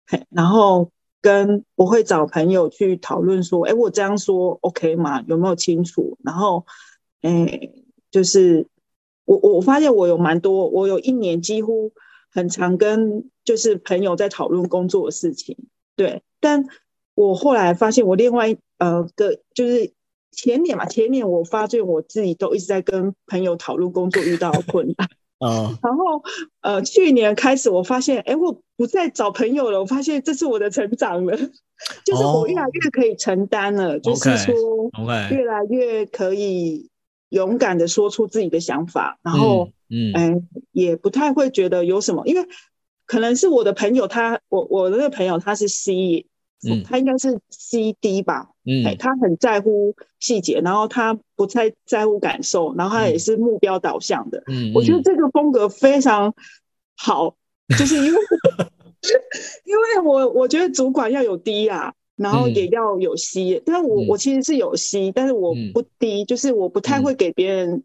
[0.06, 0.90] 嘿，然后
[1.20, 5.22] 跟我会找朋友去讨论说，哎，我这样说 OK 吗？
[5.28, 6.18] 有没有清楚？
[6.22, 6.64] 然后，
[7.22, 7.70] 哎，
[8.10, 8.66] 就是
[9.24, 11.92] 我我发现我有蛮多，我有一年几乎
[12.30, 15.56] 很常跟就是朋友在讨论工作的事情，
[15.96, 16.64] 对，但
[17.14, 19.92] 我后来发现我另外呃个就是。
[20.32, 25.08] 前年嘛，前年我发现我自己都一直在跟朋友讨论工作遇到困难，
[25.40, 26.22] 哦，然后
[26.60, 31.36] 呃，去年开始我发现，哎，我不再找朋友了，我发现这是我的成长了，
[32.04, 34.54] 就是我越来越可以承担了，哦、就是说
[35.30, 36.90] 越来越可以
[37.30, 42.46] 勇敢的说出自己的想法，然后嗯，嗯，也不太会觉得有什么，因为
[43.06, 46.26] 可能是我的朋友他，我我的那个朋友他是 C。
[46.62, 56.34] 嗯、他应该是 CD 吧，嗯，他很在乎细节，然后他不太在乎感受，然后他也是目标导向的，嗯，我觉得这个风格非常
[56.98, 57.34] 好，
[57.68, 58.20] 嗯、就是因为
[59.64, 67.82] 因为我我觉得主管要有 D 啊，然后也要有 C，、嗯、但我我其实是有 C，但是我不 D，、嗯、就是我不太会给别人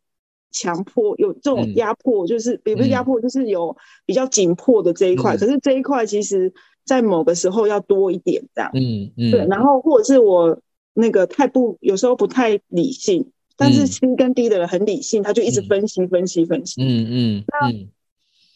[0.52, 6.54] 强迫有这种压迫，就是也不是压迫，就是有比较紧迫的这一块，嗯、可是这一块其实。
[6.86, 10.60] 在某个时候要多一点这样，嗯嗯，对，然后或者是我
[10.94, 17.74] 那个太不，有时候不太理性，但是 C 跟 D 的人很理性，他就一直分析分析分析，嗯嗯，那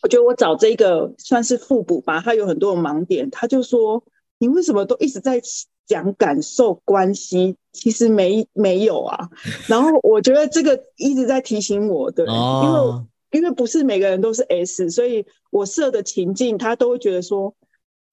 [0.03, 4.03] 我觉得我找这个算是互补吧，他有很多的盲点，他就说
[4.37, 5.41] 你为什么都一直在
[5.87, 9.29] 讲感受关系，其实没没有啊，
[9.67, 17.55] 然后我觉得这个一直在提醒我，对，因为因为不是每个人都是 S，所以我设的情境他都会觉得说。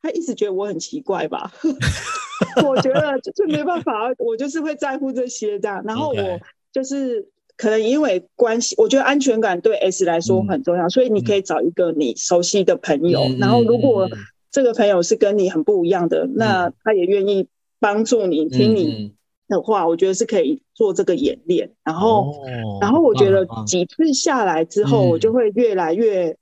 [0.07, 1.51] 他一直觉得我很奇怪吧？
[2.65, 5.83] 我觉得就没办法，我就是会在乎这些这样。
[5.85, 6.41] 然后我
[6.73, 7.27] 就是
[7.57, 13.21] 可能因为关系，我觉得安全感对 S 来说很重要，嗯、所以你可以找一个你熟悉的朋友。
[13.23, 14.09] 嗯、然后如果
[14.51, 17.49] 这个朋友是跟你很不一样的，嗯、那他也愿意
[17.81, 19.13] 帮助你、听你
[19.49, 21.73] 的话，嗯、我觉得是可以做这个演练。
[21.83, 26.37] 然后，哦、然后我觉得几次下来之后，我就会越来越。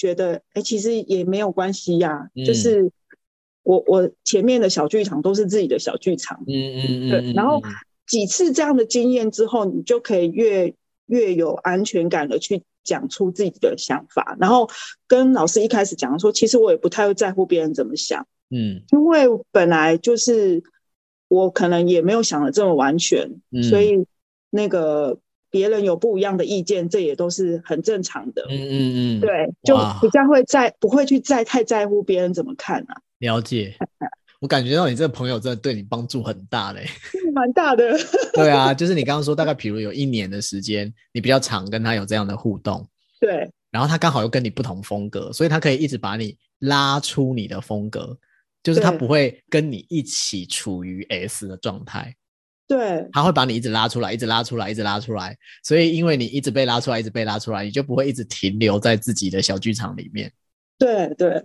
[0.00, 2.90] 觉得哎、欸，其实也没有关系呀、啊，嗯、就是
[3.62, 7.32] 我我前面的小剧场都是自己的小剧场，嗯嗯嗯，对。
[7.34, 7.60] 然后
[8.06, 10.74] 几次这样的经验之后，你就可以越
[11.04, 14.38] 越有安全感的去讲出自己的想法。
[14.40, 14.70] 然后
[15.06, 20.62] 跟老师一开始讲说，其实我也不太会在乎别人怎么想，嗯，因为本来就是
[21.28, 24.06] 我可能也没有想的这么完全，嗯、所以
[24.48, 25.18] 那个。
[25.50, 28.46] 别人有不一样的意见，这也都是很正常的。
[28.48, 33.00] 嗯嗯嗯，对，就比较会在不会去在太在乎别人怎么看啊。
[33.18, 33.74] 了解，
[34.40, 36.86] 我感觉到你这个朋友真的对你帮助很大嘞，
[37.34, 37.94] 蛮大的。
[38.32, 42.86] 对啊，就是你刚刚说大概，比如有一年的时间，你比较常跟他有这样的互动。
[43.20, 48.16] 对，然后他刚好又跟你不同风格，所以他可以一直把你拉出你的风格，
[48.62, 52.14] 就是他不会跟你一起处于 S 的状态。
[52.70, 55.36] 对，他会把你一直拉出来，一直拉出来，一直拉出来。
[55.64, 60.30] 所以，因为你一直被拉出来，一直被拉出来，你就不会一直停留在自己的小剧场里面。
[60.78, 61.44] 对对，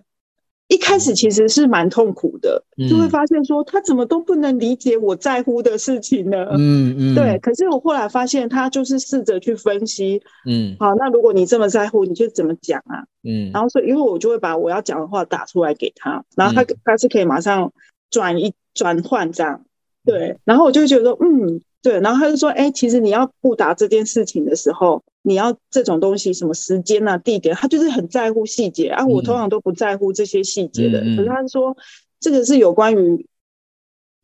[0.68, 6.46] 一开始其实是蛮痛苦的，嗯、就会发现说他怎么都不能理解我在乎的事情呢？
[6.52, 7.14] 嗯嗯。
[7.14, 10.22] 嗯对，可是我后来发现，他就是试着去分析。
[10.48, 10.78] 嗯。
[10.80, 13.04] 好，那如果你这么在乎，你就怎么讲啊？
[13.24, 13.50] 嗯。
[13.52, 17.74] 然后所以，因为我就会把我要讲的话打出来给他，然后他、嗯、他是可以马上
[18.12, 19.65] 转一转换这样。
[20.06, 29.06] 对，然后我就觉得说，嗯，对，然后他就说，哎，其实你要布达这件事情的时候，你要这种东西，什么时间啊、地点，他就是很在乎细节啊。
[29.06, 31.76] 我通常都不在乎这些细节的，嗯、可是他说，
[32.20, 33.26] 这个是有关于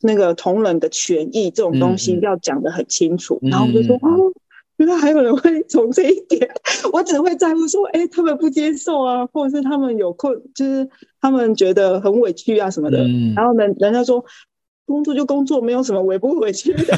[0.01, 3.39] 那个同仁的权益这种东西要讲得很清楚。
[3.41, 4.31] 嗯、然后我就说，哦，
[4.77, 6.49] 原来还有人会从这一点，
[6.93, 10.87] 我只会在乎说，哎，他们不接受啊，或者是他们有困，就是
[11.19, 12.99] 他们觉得很委屈啊什么的。
[12.99, 14.23] 嗯、然后人人家说。
[14.91, 16.83] 工作就工作，没有什么委不委屈的。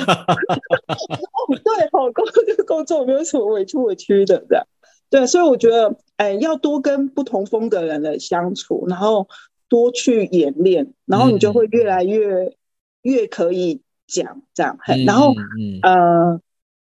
[1.63, 4.65] 对，好，工作就工作，没有什么委屈委屈的，这样。
[5.09, 9.27] 对，所以我觉得，哎，要多跟不同风格人的相处，然后
[9.69, 12.53] 多去演练，然后你就会越来越、嗯、
[13.03, 14.77] 越可以讲这样。
[15.05, 16.41] 然后，嗯，呃，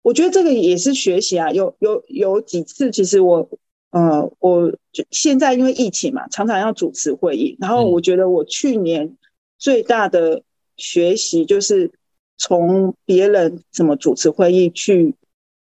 [0.01, 1.51] 我觉得这个也是学习啊。
[1.51, 3.47] 有有有几次，其实我，
[3.91, 9.15] 呃，我就现在因为疫情嘛，常常要主持会议，然后我觉得我去年
[9.59, 10.41] 最大的。
[10.77, 11.91] 学习就是
[12.37, 15.15] 从别人怎么主持会议去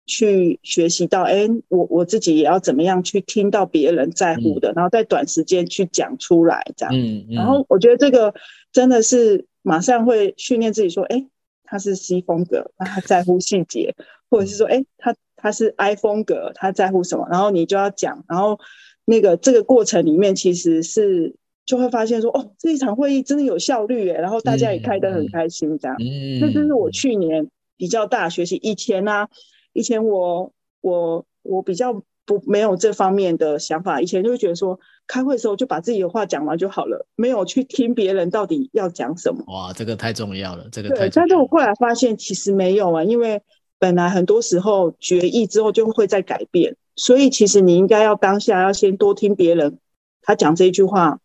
[0.06, 6.94] 去学习到，哎，我我自己也要怎么样去听到别人在乎的，嗯、然后在短时间去讲出来，这样。
[6.94, 7.26] 嗯。
[7.28, 8.32] 嗯、然后我觉得这个
[8.70, 11.26] 真的是马上会训练自己说，哎，
[11.64, 13.96] 他是 C 风格，那他在乎细节，
[14.30, 18.60] 或者是说，哎，他他是 I 风格，他在乎什么，然后你就要讲，然后
[19.04, 21.34] 那个这个过程里面其实是
[21.66, 25.96] 就会发现说，哦，这一场会议真的有效率耶，然后大家也开得很开心，这样。
[25.98, 28.56] 嗯，这就是我去年比较大的学习。
[28.62, 29.28] 以前呢、啊，
[29.72, 31.92] 以前我我我比较
[32.24, 39.44] 不没有这方面的想法，以前就会觉得说，开会的时候就把自己的话讲完就好了，没有去听别人到底要讲什么。
[39.48, 41.10] 哇，这个太重要了，这个太重要了。
[41.10, 43.42] 对，但是我后来发现其实没有啊，因为
[43.78, 49.78] 本来很多时候决议之后就会再改变，所以其实你应该要当下要先多听别人
[50.22, 51.20] 他讲这一句话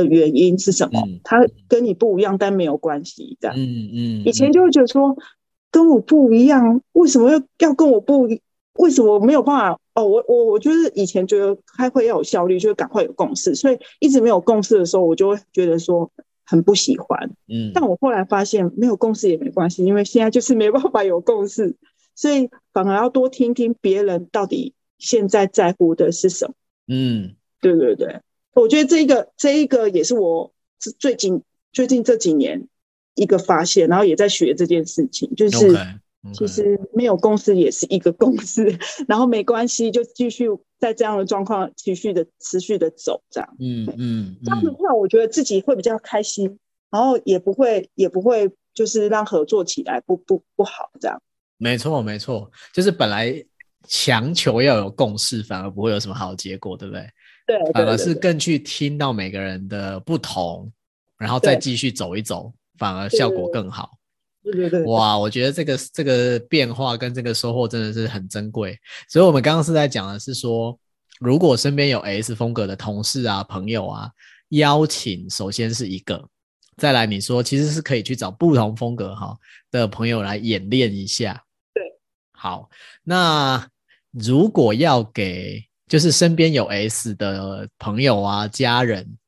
[0.00, 3.56] 的原因是什么，嗯、他跟你不一样，但没有关系，这样。
[3.56, 3.88] 嗯嗯。
[3.92, 5.16] 嗯，以前就会觉得说
[5.70, 8.28] 跟我不一样，为什么要要跟我不？
[8.78, 9.80] 为什么没有办法？
[9.94, 16.08] 哦，我我我就是以前觉得开会要有效率，就是赶快有共识，所以一直没有共识的时候，我就会觉得说
[16.46, 17.28] 很不喜欢。
[17.48, 21.74] 嗯，但我后来发现没有共识也没关系，因为现在就是没办法有共识，
[22.14, 26.54] 所以反而要多听听别人到底现在在乎的是什么。
[26.86, 28.20] 嗯，对对对，
[28.60, 30.52] 我觉得这一个这一个也是我
[30.98, 31.42] 最近
[31.72, 32.68] 最近这几年
[33.14, 35.72] 一个发现，然后也在学这件事情，就是。
[35.72, 35.98] Okay.
[36.34, 40.48] 其实没有共识也是一个共识， 然后没关系，就继续
[40.80, 46.58] 在这样的状况持续的持续的走，这样，嗯嗯，嗯，这样的话，我觉得自己会比较开心，
[46.90, 51.22] 然后也不会也不会就是让合作起来不不不好，这样。
[51.56, 53.32] 没错没错，就是本来
[53.86, 57.08] 强求要有共识，反而不会有什么好结果，对不对？
[57.48, 60.70] 对，反而是更去听到每个人的不同，
[61.16, 63.92] 然后再继续走一走，反而效果更好。
[64.42, 68.78] 对对对，哇，我觉得这个这个变化跟这个收获真的是很珍贵。
[69.08, 70.78] 所以，我们刚刚是在讲的是说，
[71.20, 74.10] 如果身边有 S 风格的同事啊、朋友啊，
[74.50, 76.28] 邀请首先是一个，
[76.76, 79.34] 再来你说其实是可以去找不同风格哈
[79.70, 81.42] 的朋友来演练一下。
[81.72, 81.82] 对，
[82.32, 82.68] 好，
[83.04, 83.66] 那
[84.12, 89.18] 如果要给就是身边有 S 的朋友啊、家人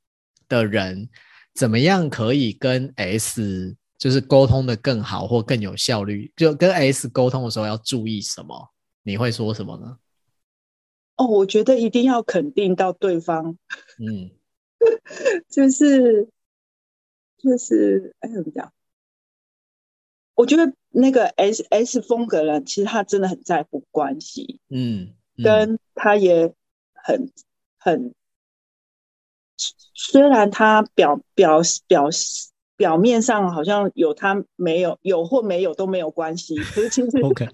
[0.48, 1.08] 的人，
[1.54, 8.70] 怎么样可以跟 S 就是沟通的更好或更有效率，就跟 S 沟通的时候要注意什么？
[9.02, 9.96] 你会说什么呢？
[11.16, 13.56] 哦，我觉得一定要肯定到对方，
[13.98, 14.30] 嗯，
[15.50, 16.28] 就是
[17.36, 18.72] 就是哎，怎么讲？
[20.34, 26.53] 我觉得那个 S S 风格人，其实他真的很在乎关系，嗯，嗯，跟他也
[26.95, 27.31] 很
[27.78, 28.14] 很，
[29.95, 32.09] 虽然他表表表。
[32.81, 37.47] 表面上好像有他没有，有或没有都没有关系， 可是其实 OK，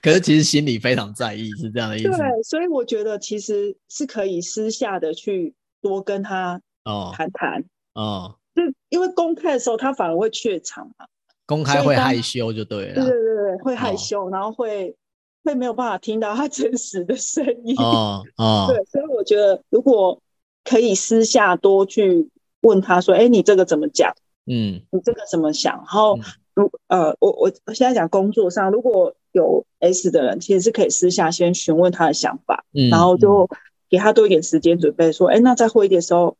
[0.00, 2.08] 可是其实心里非常在意，是这样的意思。
[2.08, 5.52] 对，所以我觉得其实是可以私下的去
[5.82, 7.64] 多跟他哦谈谈
[7.94, 11.08] 哦，就因为公开的时候他反而会怯场嘛，
[11.46, 14.94] 公开会害羞就对了，对对对对，会害羞，哦、然后会
[15.42, 20.20] 会没有办法听到他真实的声音哦哦， 对，所以我觉得如果
[20.64, 22.28] 可以私下多去
[22.60, 24.14] 问他说，哎，你这个怎么讲？
[24.46, 25.76] 嗯，你这个怎么想？
[25.76, 26.18] 然后，
[26.54, 33.48] 如呃，我我我现在讲工作上，如果有 S 的人，其实是可以私下先询问他的想法，嗯，然后就
[33.88, 36.36] 给他多一点时间准备，说，哎，那在会议的时候，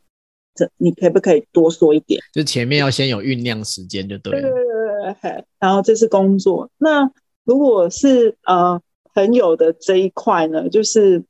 [0.54, 2.20] 这你可不可以多说一点？
[2.32, 4.42] 就前面要先有酝酿时间，就对了。
[4.42, 6.70] 对对对对，然后这是工作。
[6.78, 7.10] 那
[7.44, 8.80] 如果是呃
[9.20, 11.24] 朋友的这一块呢，就是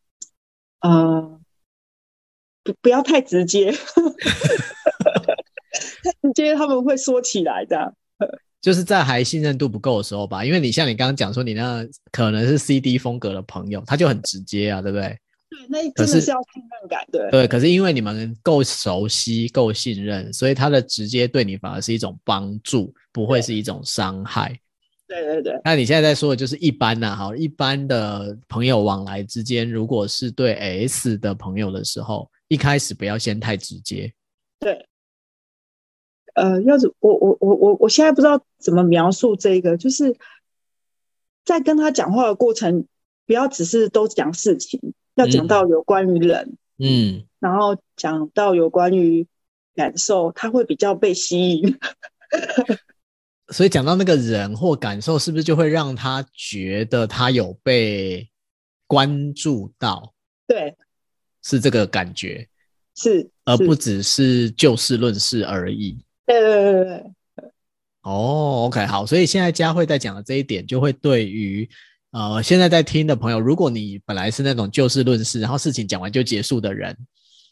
[0.81, 1.41] 呃
[2.63, 3.73] 不不要太直接。
[6.23, 7.95] 直接他们会说起来的，
[8.61, 10.45] 就是在还信任度不够的时候吧。
[10.45, 15.09] 因为你像你刚刚讲说，你那可能是 CD 风格的朋友，他就很直接啊，对不对？
[15.51, 17.31] 对，那真的是要信任感，对。
[17.31, 24.59] 对，可是因为你们够熟悉、够信任，所以他的直接对你反而是一种帮助，不会是一种伤害。
[25.11, 25.61] 对对对。
[25.65, 34.13] 那你现在在说的就是一般的哈，一般的朋友往来之间，如果是对 S 的朋友的时候，一开始不要先太直接。
[34.61, 34.87] 对。
[36.35, 40.17] 呃，要是我我我我我现在不知道怎么描述这个，就是
[41.45, 42.87] 在跟他讲话的过程，
[43.27, 49.27] 不要只是都讲事情，要讲到有关于人，嗯，然后讲到有关于
[49.75, 51.77] 感受，他会比较被吸引。
[53.51, 58.29] 所以讲到那个人或感受，是不是就会让他觉得他有被
[58.87, 60.15] 关注到？
[60.47, 60.77] 对，
[61.43, 62.49] 是这个感觉，
[62.97, 65.99] 是，而不只是就事论事而已。
[66.27, 67.05] 对对对对
[68.03, 71.69] 哦，OK，好，所以现在佳慧在讲的这一点，就会对于
[72.13, 76.97] 呃现在在听的朋友，如果你本来是那种就事论事，然后事情讲完就结束的人，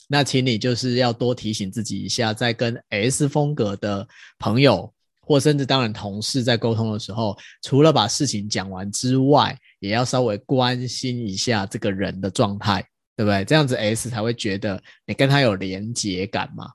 [0.08, 4.06] 那请你就是要多提醒自己一下，在跟 S 风格的
[4.38, 4.92] 朋友
[5.28, 12.82] 或甚至当然同事在沟通的时候，除了把事情讲完之外，也要稍微关心一下这个人的状态，
[13.14, 13.44] 对不对？
[13.44, 16.70] 这样子 S 才会觉得你跟他有连结感嘛。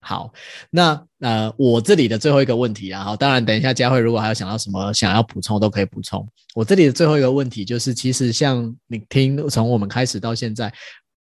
[0.00, 0.32] 好，
[0.70, 6.26] 那呃，我这里的最后一个问题啊，好，当然等一下佳慧如果还有想到什么想要补充，都可以补充。
[6.54, 10.72] 我这里的最后一个问题就是，其实像你听从我们开始到现在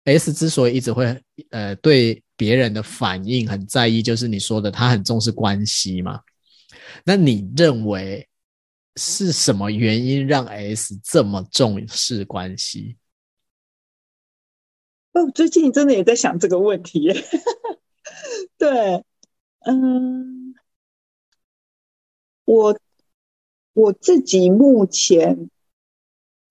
[0.05, 1.17] ，S 之所以一直会
[1.51, 6.19] 呃对别人的反应很在意，就是你说的他很重视关系嘛。
[7.05, 8.27] 那你认为
[8.95, 12.97] 是什么原因让 S 这么重视关系？
[15.13, 17.13] 哦，最近真的也在想这个问题耶。
[18.57, 19.03] 对，
[19.65, 20.53] 嗯，
[22.45, 22.79] 我
[23.73, 25.49] 我自己目前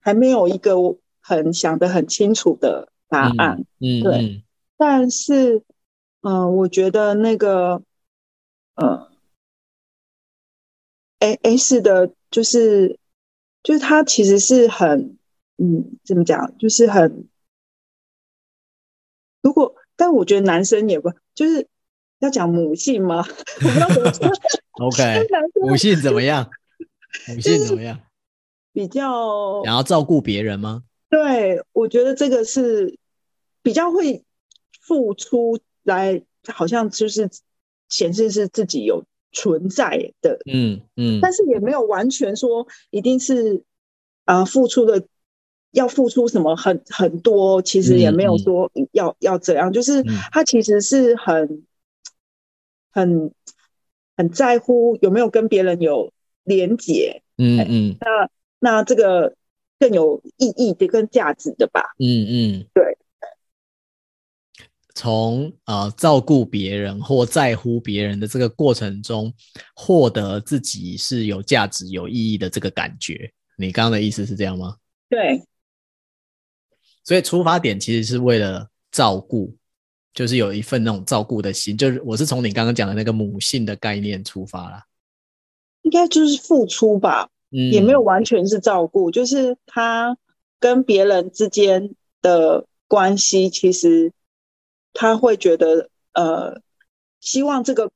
[0.00, 0.74] 还没有一个
[1.20, 3.64] 很想的很清楚的答案。
[3.78, 4.42] 嗯，对，嗯、
[4.76, 5.58] 但是，
[6.22, 7.82] 嗯、呃，我觉得那个，
[8.74, 9.11] 呃
[11.22, 12.98] ，A S 的，就是，
[13.62, 15.16] 就是他其实是很，
[15.56, 17.28] 嗯，怎么讲，就是很，
[19.40, 21.68] 如果，但我觉得男生也不，就是。
[22.22, 23.16] 要讲母性吗？
[23.26, 24.28] 我不知道怎么说。
[24.78, 25.26] OK，
[25.60, 26.48] 母性怎么样？
[27.26, 27.98] 母性怎么样？
[28.72, 30.84] 比较想要照顾别人吗？
[31.10, 32.96] 对，我觉得这个是
[33.60, 34.24] 比较会
[34.80, 37.28] 付出来，好像就是
[37.88, 40.38] 显示是自己有存在的。
[40.46, 43.62] 嗯嗯，但是也没有完全说一定是
[44.24, 45.04] 啊、呃，付出的
[45.72, 51.64] 要付出什么很很多，其实也没有说要、嗯、要怎样，就是他其实是很。
[52.94, 53.32] 很
[54.18, 56.12] 很在乎有没有跟别人有
[56.44, 58.28] 连结，嗯嗯，那
[58.58, 59.34] 那这个
[59.78, 62.91] 更有意义的、跟价值的吧，嗯嗯，对。
[64.94, 69.32] 从呃照顾别人或在乎别人的这个过程中，
[69.74, 74.76] 获得自己是有价值、有意义的这个感觉，你刚刚的意思是这样吗？
[75.08, 75.42] 对。
[77.04, 79.56] 所以出发点其实是为了照顾。
[80.14, 84.84] 就是有一份那种照顾的心，就是我是从你刚刚讲的那个母性的概念出发啦，
[85.80, 90.18] 应该就是付出吧，嗯，也没有完全是照顾，就是他
[90.60, 94.12] 跟别人之间的关系，其实
[94.92, 96.60] 他会觉得呃，
[97.20, 97.90] 希望这个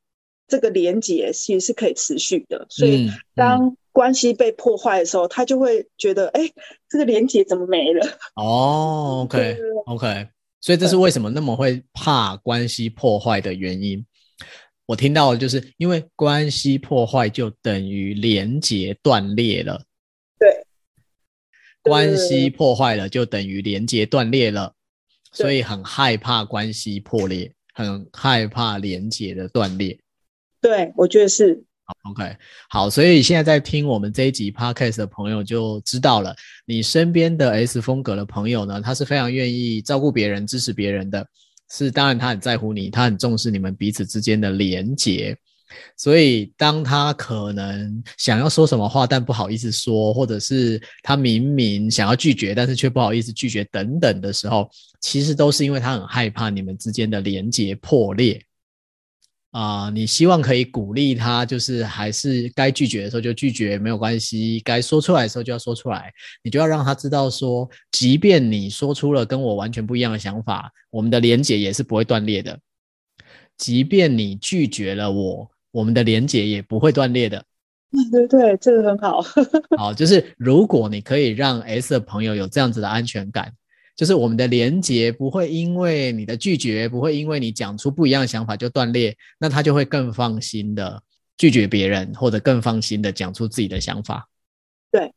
[0.48, 6.50] 这个连结其实是可以持续的，所以当关系被破坏的时候，他就会觉得，哎，
[6.88, 8.06] 这个连结怎么没了？
[8.36, 10.28] 哦，OK，OK。
[10.60, 14.04] 所以这是为什么那么会怕关系破坏的原因。
[14.84, 19.82] 我听到的就是因为关系破坏就等于连接断裂了。
[20.38, 20.64] 对，
[21.82, 24.74] 关系破坏了就等于连接断裂了，
[25.36, 29.98] 所以很害怕关系破裂，很害怕连结的断裂。
[30.60, 31.62] 对，我觉得是。
[32.02, 32.36] OK，
[32.68, 36.34] 好，所以现在在听我们这一集 Podcast 的朋友就知道了，
[36.64, 41.24] 你身边的 S 风格的朋友呢，他是非常愿意照顾别人、支持别人的，
[41.70, 45.36] 是当然他很在乎你，他很重视你们彼此之间的连结，
[45.96, 54.68] 所以当他可能想要说什么话，但不好意思说，或者是他明明想要拒绝，但是却不好意思拒绝等等的时候，
[55.06, 58.42] 其实都是因为他很害怕你们之间的连结破裂。
[59.52, 66.12] 啊、呃，你希望可以鼓励他，就是还是该拒绝的时候就拒绝，没有关系；该说出来的时候就要说出来。
[66.42, 72.58] 你就要让他知道说，即便你说出了跟我完全不一样的想法，我们的连结也是不会断裂的。
[73.56, 77.44] 即便你拒绝了我，我们的连结也不会断裂的。
[78.10, 79.22] 对对对，这个很好。
[79.78, 83.52] 好，就是如果你可以让 S 的朋友有这样子的安全感。
[83.96, 91.02] 就是我们的连接不会因为你的拒绝，不会因为你讲出不一样的想法就断裂，那他就会更放心的
[91.38, 94.28] 拒绝别人，或者更放心的讲出自己的想法。
[94.90, 95.10] 对，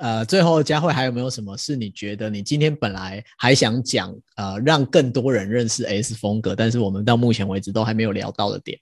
[0.00, 8.80] 呃，最后佳慧还有没有什么是你觉得你今天本来还想讲，呃，让更多人认识 S 风格，但是我们到目前为止都还没有聊到的点？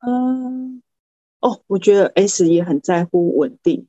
[0.00, 0.82] 嗯，
[1.40, 3.86] 哦，我觉得 S 也很在乎稳定。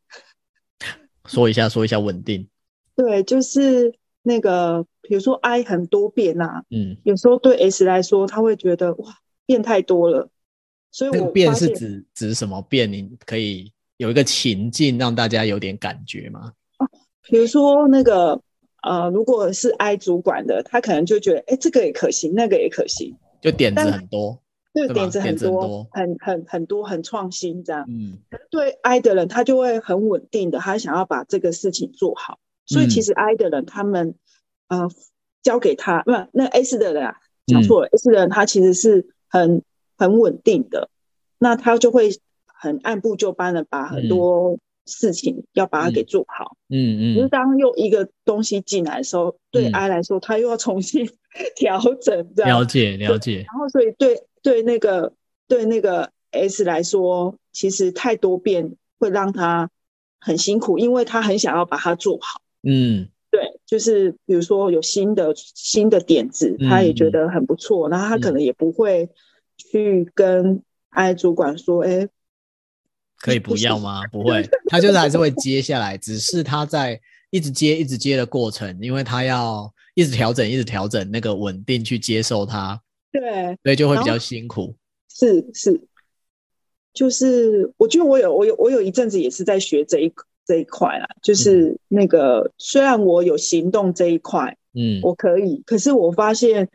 [1.25, 2.49] 说一下，说一下稳定。
[2.97, 3.97] 对，就是。
[4.21, 9.15] 那个，比如说 I 很多变呐、啊，嗯，有时候对 S 来说，他会觉得哇，
[9.45, 10.29] 变太多了，
[10.91, 12.91] 所以我变是指指什么变？
[12.91, 16.53] 你可以有一个情境让大家有点感觉吗？
[16.77, 16.87] 啊，
[17.23, 18.41] 比如说那个
[18.83, 24.41] 呃，如果是 I 主管的，他可能就觉得，哎，这个也可行，那个也可行，就点子很多，
[24.73, 27.85] 对，点子很多，很很很多，很创新这样。
[27.89, 32.39] 嗯，对 I 的人，他就会很稳定的，他想要把这个事情做好。
[32.69, 34.13] 所以其实 I 的人，他们，
[34.67, 34.87] 呃，
[35.41, 37.15] 交给他，不，那 S 的人啊，
[37.47, 39.63] 讲错了，S 的人他其实是很
[39.97, 40.89] 很稳定的，
[41.39, 42.11] 那他就会
[42.45, 46.55] 很按部就班的把很多事情要把它给做好。
[46.69, 47.15] 嗯嗯。
[47.15, 51.09] 可是当又一个东西进来的时候，对 I 来说，他又要重新
[51.57, 52.59] 调整，这样。
[52.59, 53.45] 了解了解。
[53.47, 55.13] 然后所以对对那个
[55.47, 59.71] 对那个 S 来说，其实太多变会让他
[60.19, 62.41] 很辛苦，因为他很想要把它做好。
[62.63, 63.07] 嗯。
[63.31, 69.07] 对，就是比如说有新的新的点子，他也觉得很不错，嗯、然后他可能也不会
[69.55, 72.09] 去跟 I 主管说：“哎、嗯，
[73.19, 76.99] 可以不要吗？” 不会，他就是还是会接下来，只是他在
[77.29, 82.81] 一直接、一直接的过程，因为他要一直调整、一直调整那个稳定去接受它，
[83.11, 84.75] 对，所以就会比较辛苦。
[85.07, 85.79] 是是，
[86.95, 90.25] 就是我觉得我有我有我有一阵子也是在学这一个。
[90.49, 96.67] 这一块啦，就是那个、嗯、虽然我有行动这一块，嗯，我可以，可是我发现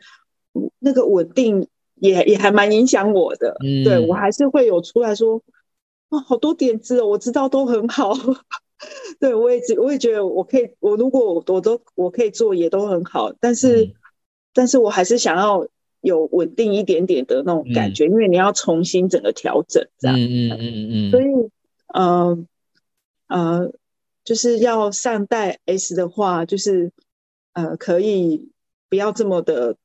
[0.79, 5.41] 那个稳定也也还蛮影响我的，嗯，对我还是会有出来说，
[6.07, 8.13] 啊，好多点子哦，我知道都很好，
[9.19, 13.93] 对我也我也觉得我可以，我如果我我都我可以做也都很好，但是、嗯、
[14.53, 15.67] 但是我还是想要
[15.99, 21.25] 有稳定一点点的那种感觉，嗯、因为你要重新整个调整这样，嗯嗯嗯嗯，嗯，所以
[21.93, 22.37] 嗯。
[22.37, 22.45] 呃
[23.27, 23.71] 呃，
[24.23, 26.91] 就是要善待 S 的话，就是
[27.53, 28.49] 呃，可以
[28.89, 29.75] 不要这么的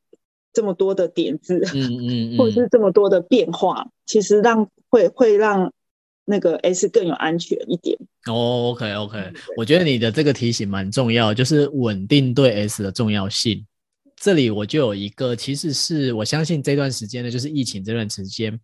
[0.52, 5.72] 这么多的点子，嗯嗯，嗯， 或者是这么多的变化，其实让会会让
[6.24, 7.96] 那个 S 更有安全一点。
[8.26, 13.66] 哦，OK OK，我觉得你的这个提醒蛮重要，就是稳定对 S 的重要性。
[14.16, 18.60] 这里我就有一个，其实是我相信这段时间呢，就是疫情这段时间，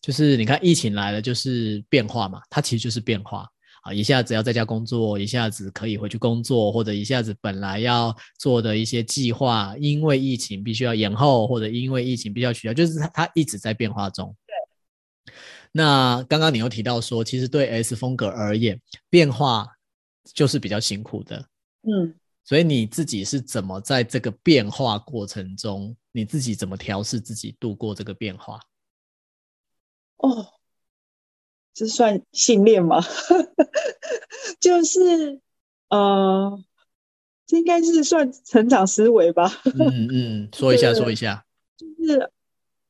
[0.00, 3.48] 就是你看疫情来了，就是变化嘛，它其实就是变化。
[3.82, 14.34] 啊，一下子要在家工作，一下子可以回去工作，或者一下子本来要做的一些计划，因为疫情必须要延后，或者因为疫情必须要取消，就是它它一直在变化中。
[14.46, 15.34] 对。
[15.72, 18.80] 那刚刚你又提到说，其实对 S 风格而言，
[19.10, 19.66] 变化
[20.32, 21.44] 就是比较辛苦的。
[21.82, 22.14] 嗯。
[22.44, 28.60] 所以你自己是怎么在这个变化过程中，你自己怎么调试自己度过这个变化？
[30.18, 30.46] 哦。
[31.74, 33.00] 这算训练吗？
[34.60, 35.40] 就是，
[35.88, 36.62] 呃，
[37.46, 39.50] 这应该是算成长思维吧。
[39.78, 41.46] 嗯嗯，说一下说一下。
[41.76, 42.30] 就是，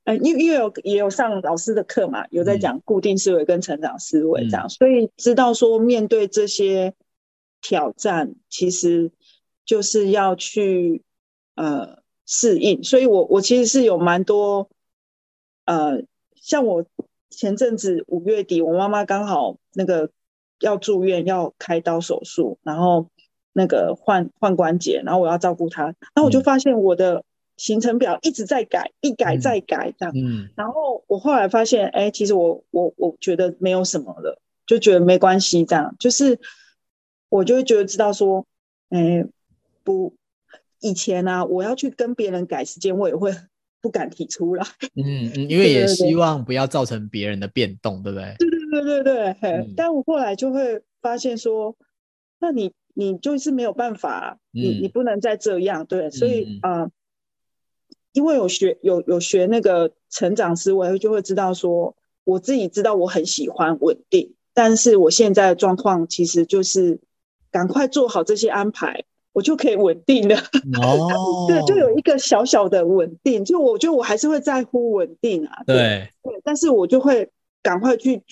[0.05, 6.95] 呃，因为因为有也有上老师的课嘛，有在讲固定思维跟成长思维这样，嗯，所以知道说面对这些
[7.61, 9.13] 挑战，其实
[9.65, 11.03] 就是要去
[11.55, 12.83] 呃适应。
[12.83, 14.69] 所以我我其实是有蛮多，
[15.67, 16.03] 呃，
[16.35, 16.85] 像我。
[17.33, 20.11] 前阵子五月底，我妈妈刚好那个
[20.61, 23.09] 要住院，要开刀手术，然后
[23.53, 27.25] 那个换换关节，然后我要照顾她，然后我就发现我的
[27.57, 30.13] 行程表一直在改，一改再改这样。
[30.15, 30.51] 嗯。
[30.55, 35.97] 然后我后来发现，哎，其实我我我觉得没有什么了，就觉得没关系这样。
[35.99, 36.39] 就是
[37.29, 38.47] 我就会觉得知道说，
[38.91, 39.25] 哎，
[39.83, 40.15] 不，
[40.81, 43.33] 以前呢、啊，我要去跟别人改时间，我也会。
[43.83, 44.65] 不敢提出来，
[44.95, 48.35] 嗯嗯， 因为也希望不要造成别人的变动，对不对？
[48.39, 51.77] 对对对对对，嗯、但我后来就会发现说，
[52.39, 56.83] 那你你就是没有办法，嗯、你你不能再这样，对，所以啊、嗯。
[56.85, 56.91] 呃，
[58.13, 67.01] 因为有学有有学那个成长思维，就会知道说，我自己知道我很喜欢稳定，但是我现在的状况其实就是
[67.51, 69.05] 赶快做好这些安排。
[69.33, 70.37] 我就可以稳定了。
[70.83, 77.31] 哦，对，就有一个小小的稳定，就我觉得我还是会在乎稳定啊，对对，但是我就会
[77.63, 78.23] 赶快去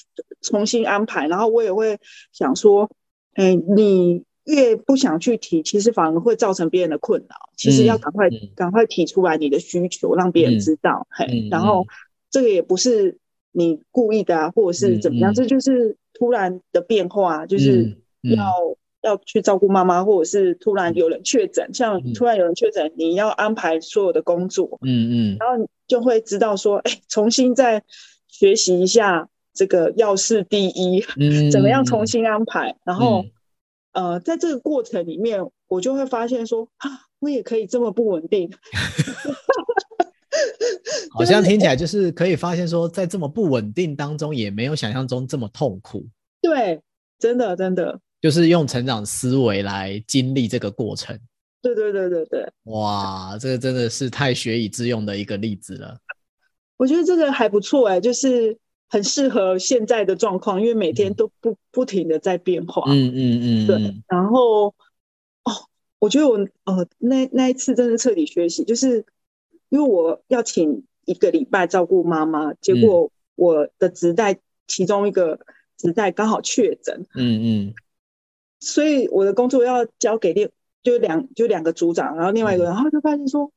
[0.43, 1.99] 重新安排，然后我也会
[2.33, 2.91] 想说，
[3.35, 7.37] 哎、欸，你越不想去提，其实反而会造成别人的困扰。
[7.57, 11.87] 其实要赶快赶、嗯、快提出来你的需求，让别人知道，嘿、嗯，然后
[12.31, 13.19] 这个也不是
[13.53, 18.77] 你故意的啊，或者是怎么样，嗯、这就是突然的变化，就是要。
[19.03, 27.83] 要去照顾妈妈，或者是突然有人确诊，像突然有人确诊，嗯，你要安排所有的工作，嗯嗯，然后就会知道说，哎，重新再
[28.29, 33.25] 学习一下这个要事第一，嗯， 怎么样重新安排，然后，
[33.93, 36.91] 嗯，呃，在这个过程里面，我就会发现说，啊，
[37.21, 38.51] 我也可以这么不稳定，
[41.11, 46.05] 好像听起来就是可以发现说，在这么不稳定当中，也没有想象中这么痛苦，
[46.43, 46.81] 对，
[47.19, 47.99] 真的真的。
[48.21, 51.19] 就是用成长思维来经历这个过程。
[51.63, 52.53] 对对对对对。
[52.65, 55.99] 哇，这个真的是太学以致用的一个例子了。
[56.77, 58.57] 我觉得这个还不错哎，就是
[58.89, 62.85] 很适合现在的状况，因为每天都不不停的在变化。
[62.87, 63.67] 嗯嗯嗯。
[63.67, 64.69] 对，然后
[65.45, 65.53] 哦，
[65.99, 69.05] 我觉得我呃那那一次真的彻底学习，就是
[69.69, 75.39] 因为我要请一个礼拜照顾妈妈，结果我的职代其中一个
[75.77, 77.75] 职代刚好确诊，嗯嗯，
[78.61, 80.49] 所以我的工作要交给另
[80.83, 83.51] 就两就两个组长，然后另外一个人，然后就发现说，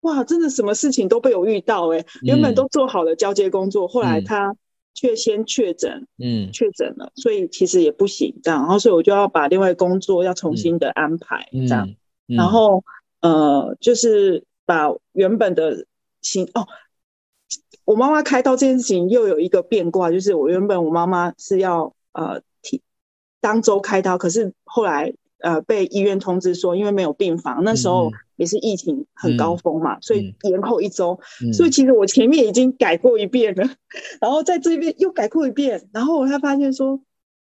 [0.00, 4.56] 哇，真的什么事情都被我遇到哎、欸，原本都做好了交接工作，后来他
[4.94, 11.88] 却先确诊，嗯，确诊了，所以其实也不行这样，然后所以我就要把另外工作要重新的安排这样，
[12.26, 12.82] 然后
[13.20, 15.86] 呃，就是把原本的
[16.22, 16.66] 行哦。
[17.84, 22.55] 我妈妈开刀这件事情又有一个变卦，就是我原本我妈妈是要呃提
[23.46, 31.20] 当周开刀，可是后来呃被医院通知说，因为没有病房，那时候也是疫情很高峰嘛，嗯、所以延后一周。
[31.40, 33.62] 嗯、所以其实我前面已经改过一遍了，
[34.20, 37.00] 然后在这边又改过一遍，然后我才发现说，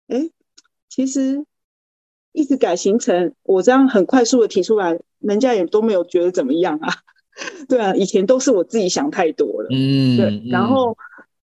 [0.08, 0.28] 哎，
[0.90, 1.46] 其实
[2.32, 6.92] 一直改行程，我这样很快速的提出来，人家也都没有觉得怎么样啊。
[7.70, 9.68] 对啊，以前都是我自己想太多了。
[9.70, 10.42] 嗯，对。
[10.50, 10.94] 然后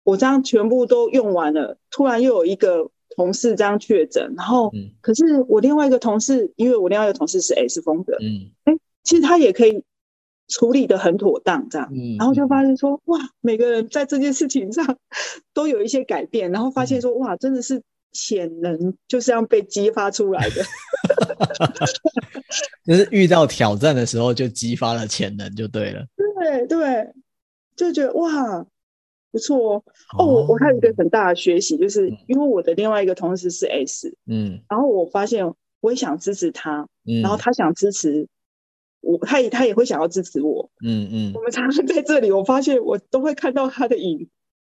[0.04, 2.89] 我这样全部都用完了，突然又有一个
[3.20, 9.84] 同事这样确诊，然后可是我另外一个同事，因为我另外一个同事是 S 风格，嗯，哎，其实他也可以
[10.47, 11.89] 处理的很妥当，这样。
[11.91, 14.97] 嗯，然后就发现说，哇，每个人在这件事情上
[15.53, 17.82] 都有一些改变，然后发现说，哇，真的是
[18.13, 20.63] 潜能就是这样被激发出来的。
[22.88, 26.05] 就是遇到挑战的时候，就激发了潜能，就对了。
[26.15, 27.13] 对对，
[27.76, 28.65] 就觉得哇，
[29.32, 29.84] 不错哦。
[30.17, 38.27] 哦，我我还有一个很大的学习，就是因为我的另外一个同事是 S，嗯，然后我发现我也想支持他，嗯，然后他想支持
[39.01, 41.32] 我，他也他也会想要支持我，嗯嗯。
[41.36, 44.30] 我们常常在这里，我发现我都会看到他的影，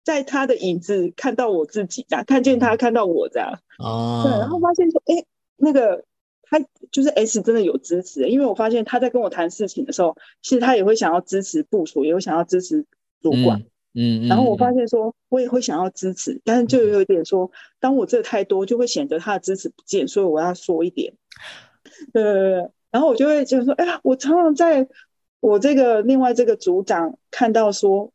[0.04, 5.24] 在他的影子看到我自己，这样看见他看到我这样，哦，对，然后发现说，哎，
[5.56, 6.04] 那个。
[6.46, 6.60] 他
[6.92, 12.84] 就是 S 真的有支持，因为我发现他在跟我谈事情的时候，其实他也会想要支持部署，也会想要支持
[13.20, 21.14] 主管，嗯，嗯，然后我发现说，我也会想要支持，但是就有一点说，当我这太多，就会显得他的支持不见，所以我要说一点，
[22.12, 24.88] 对对对，然后我就会就是说，哎呀，我常常在
[25.40, 28.12] 我这个另外这个组长看到说，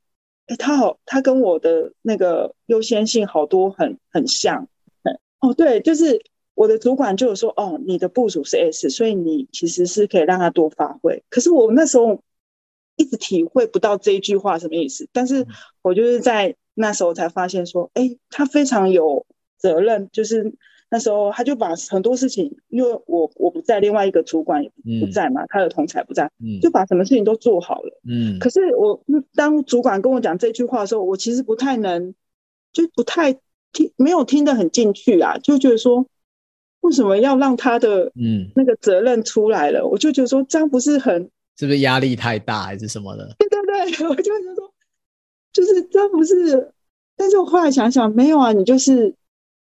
[0.48, 4.68] 哎，他好，他跟我的那个优先性好多很很像，
[5.40, 6.22] 哦，对，就是。
[6.56, 12.22] 我的主管就有说：“哦，你的部署是 S，所以你其实是可以让他多发挥。”可是我那时候
[13.00, 15.08] 一直体会不到这一句话什么意思。
[15.12, 15.48] 但是
[15.82, 19.26] 我就是在那时候才发现说：“哎，他非常有
[19.58, 20.54] 责任。”就是
[20.92, 28.02] 那时候他就把很多事情，因为我我不在，另外一个主管也不在嘛，嗯、他的同才不在，嗯、就把什么事情都做好了。
[28.06, 28.38] 嗯。
[28.40, 29.02] 可是我
[29.34, 32.14] 当主管跟我讲这句话的时候，我其实不太能，
[32.74, 33.34] 就不太
[33.72, 36.06] 听，没有听得很进去啊，就觉得说。
[36.82, 39.82] 为什么要让他的嗯那个责任出来了？
[39.82, 41.30] 嗯、我就觉得说这样不是很
[41.60, 43.36] 是不是压力太大还是什么的？
[43.38, 44.74] 对对对， 我就觉得说
[45.52, 46.72] 就是这不是。
[47.18, 49.14] 但是我后来想想，没有啊，你就是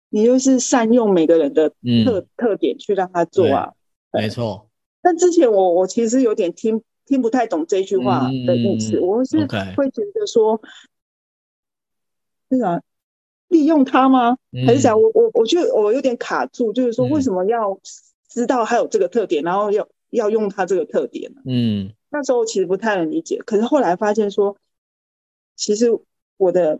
[0.09, 3.73] 你就是善用每个人的特、嗯、特点去让他做啊，
[4.13, 4.69] 没错。
[5.01, 9.39] 但之前我我其实有点听听不太懂这句话的意思，嗯、我是
[9.75, 10.61] 会觉得说
[12.51, 12.79] 是啊。
[13.47, 14.37] 利用他吗？
[14.67, 17.79] 还是讲我我我觉得我有点卡住，就是说为什么要
[18.29, 21.41] 知道他有这个特点，然后要要用他这个特点呢？
[21.45, 24.57] 嗯，那时候其实不太能理解，可是后来发现说，
[25.55, 25.87] 其实
[26.37, 26.79] 我的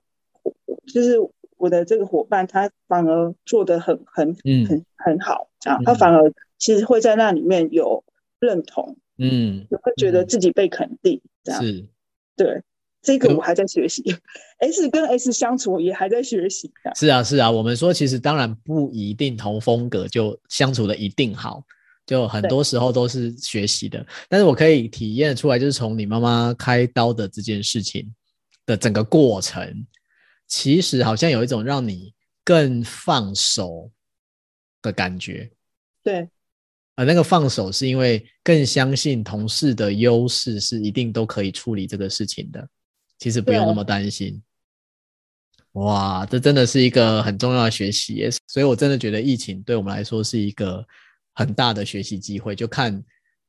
[0.93, 1.17] 就是
[1.57, 4.35] 我的这个伙伴，他反而做得很很
[4.67, 8.03] 很很好，这样他反而其实会在那里面有
[8.39, 11.85] 认同，嗯，会觉得自己被肯定，这样是，
[12.35, 12.63] 对。
[13.01, 14.03] 这个我还在学习
[14.57, 16.69] ，S 跟 S 相处也还在学习。
[16.97, 21.63] 是啊，是啊，我们说其实当然不一定同风格就相处的一定好，
[22.09, 24.03] 就很多时候都是学习的。
[24.27, 28.11] 但是我可以体验出来，就是从你妈妈开刀的这件事情
[28.65, 29.85] 的整个过程，
[30.47, 32.11] 其实好像有一种让你
[32.43, 33.91] 更放手
[34.81, 35.51] 的感觉。
[36.01, 36.27] 对，
[36.95, 42.67] 而那个放手是因为更相信同事的优势是一定都可以处理这个事情的。
[43.19, 44.41] 其实不用那么担心，
[45.73, 50.83] 哇，这真的是一个很重要的学习耶，所以我真的觉得疫情对我们来说是一个
[51.39, 53.01] 很大的学习机会，就看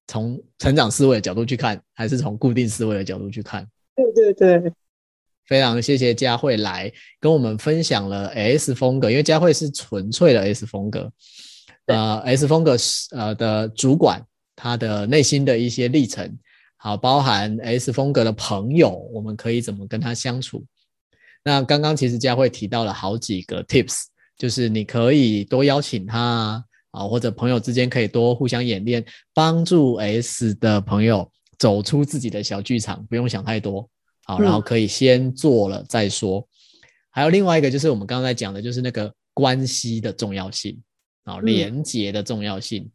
[0.07, 3.67] 从成长思维的角度去看，还是从固定思维的角度去看。
[3.97, 4.73] 对对对，
[5.49, 11.13] 非常谢谢佳慧来跟我们分享了 S 风格，因为佳慧是纯粹的 S 风格，
[11.87, 14.25] 呃，S 风格是呃的主管，
[14.55, 16.39] 他的内心的一些历程。
[16.77, 20.65] 好，包含 S 风格的朋友，我们可以怎么跟他相处？
[21.43, 24.05] 那刚刚其实佳慧提到了好几个 tips，
[24.39, 33.89] 就是你可以多邀请他啊，或者朋友之间可以多互相演练，帮助 S 的朋友走出自己的小剧场，不用想太多，
[34.25, 36.47] 好，然后可以先做了再说。
[37.11, 40.81] 还有另外一个就是我们刚才讲的，就是那个关系的重要性
[41.25, 42.85] 啊，连接的重要性。
[42.85, 42.91] 嗯、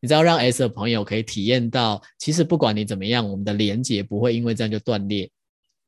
[0.00, 5.28] 你知道让 S 的朋友可以体验到，其实不管你怎么样，我们的连接不会因为这样就断裂，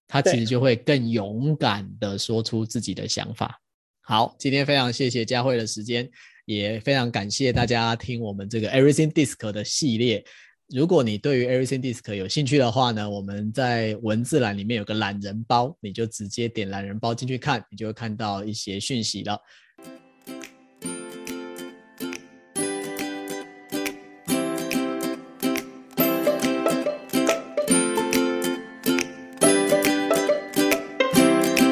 [0.07, 3.61] 他其实就会更勇敢的说出自己的想法。
[4.01, 6.11] 好，今天非常谢谢佳慧的时间，
[6.49, 10.25] 也非常感谢大家听我们这个 Everything DiSC 的系列。
[10.69, 19.39] 如果你对于 Everything DiSC 有兴趣的话呢，我们在文字栏里面有个懒人包，你就直接点懒人包进去看，你就会看到一些讯息了。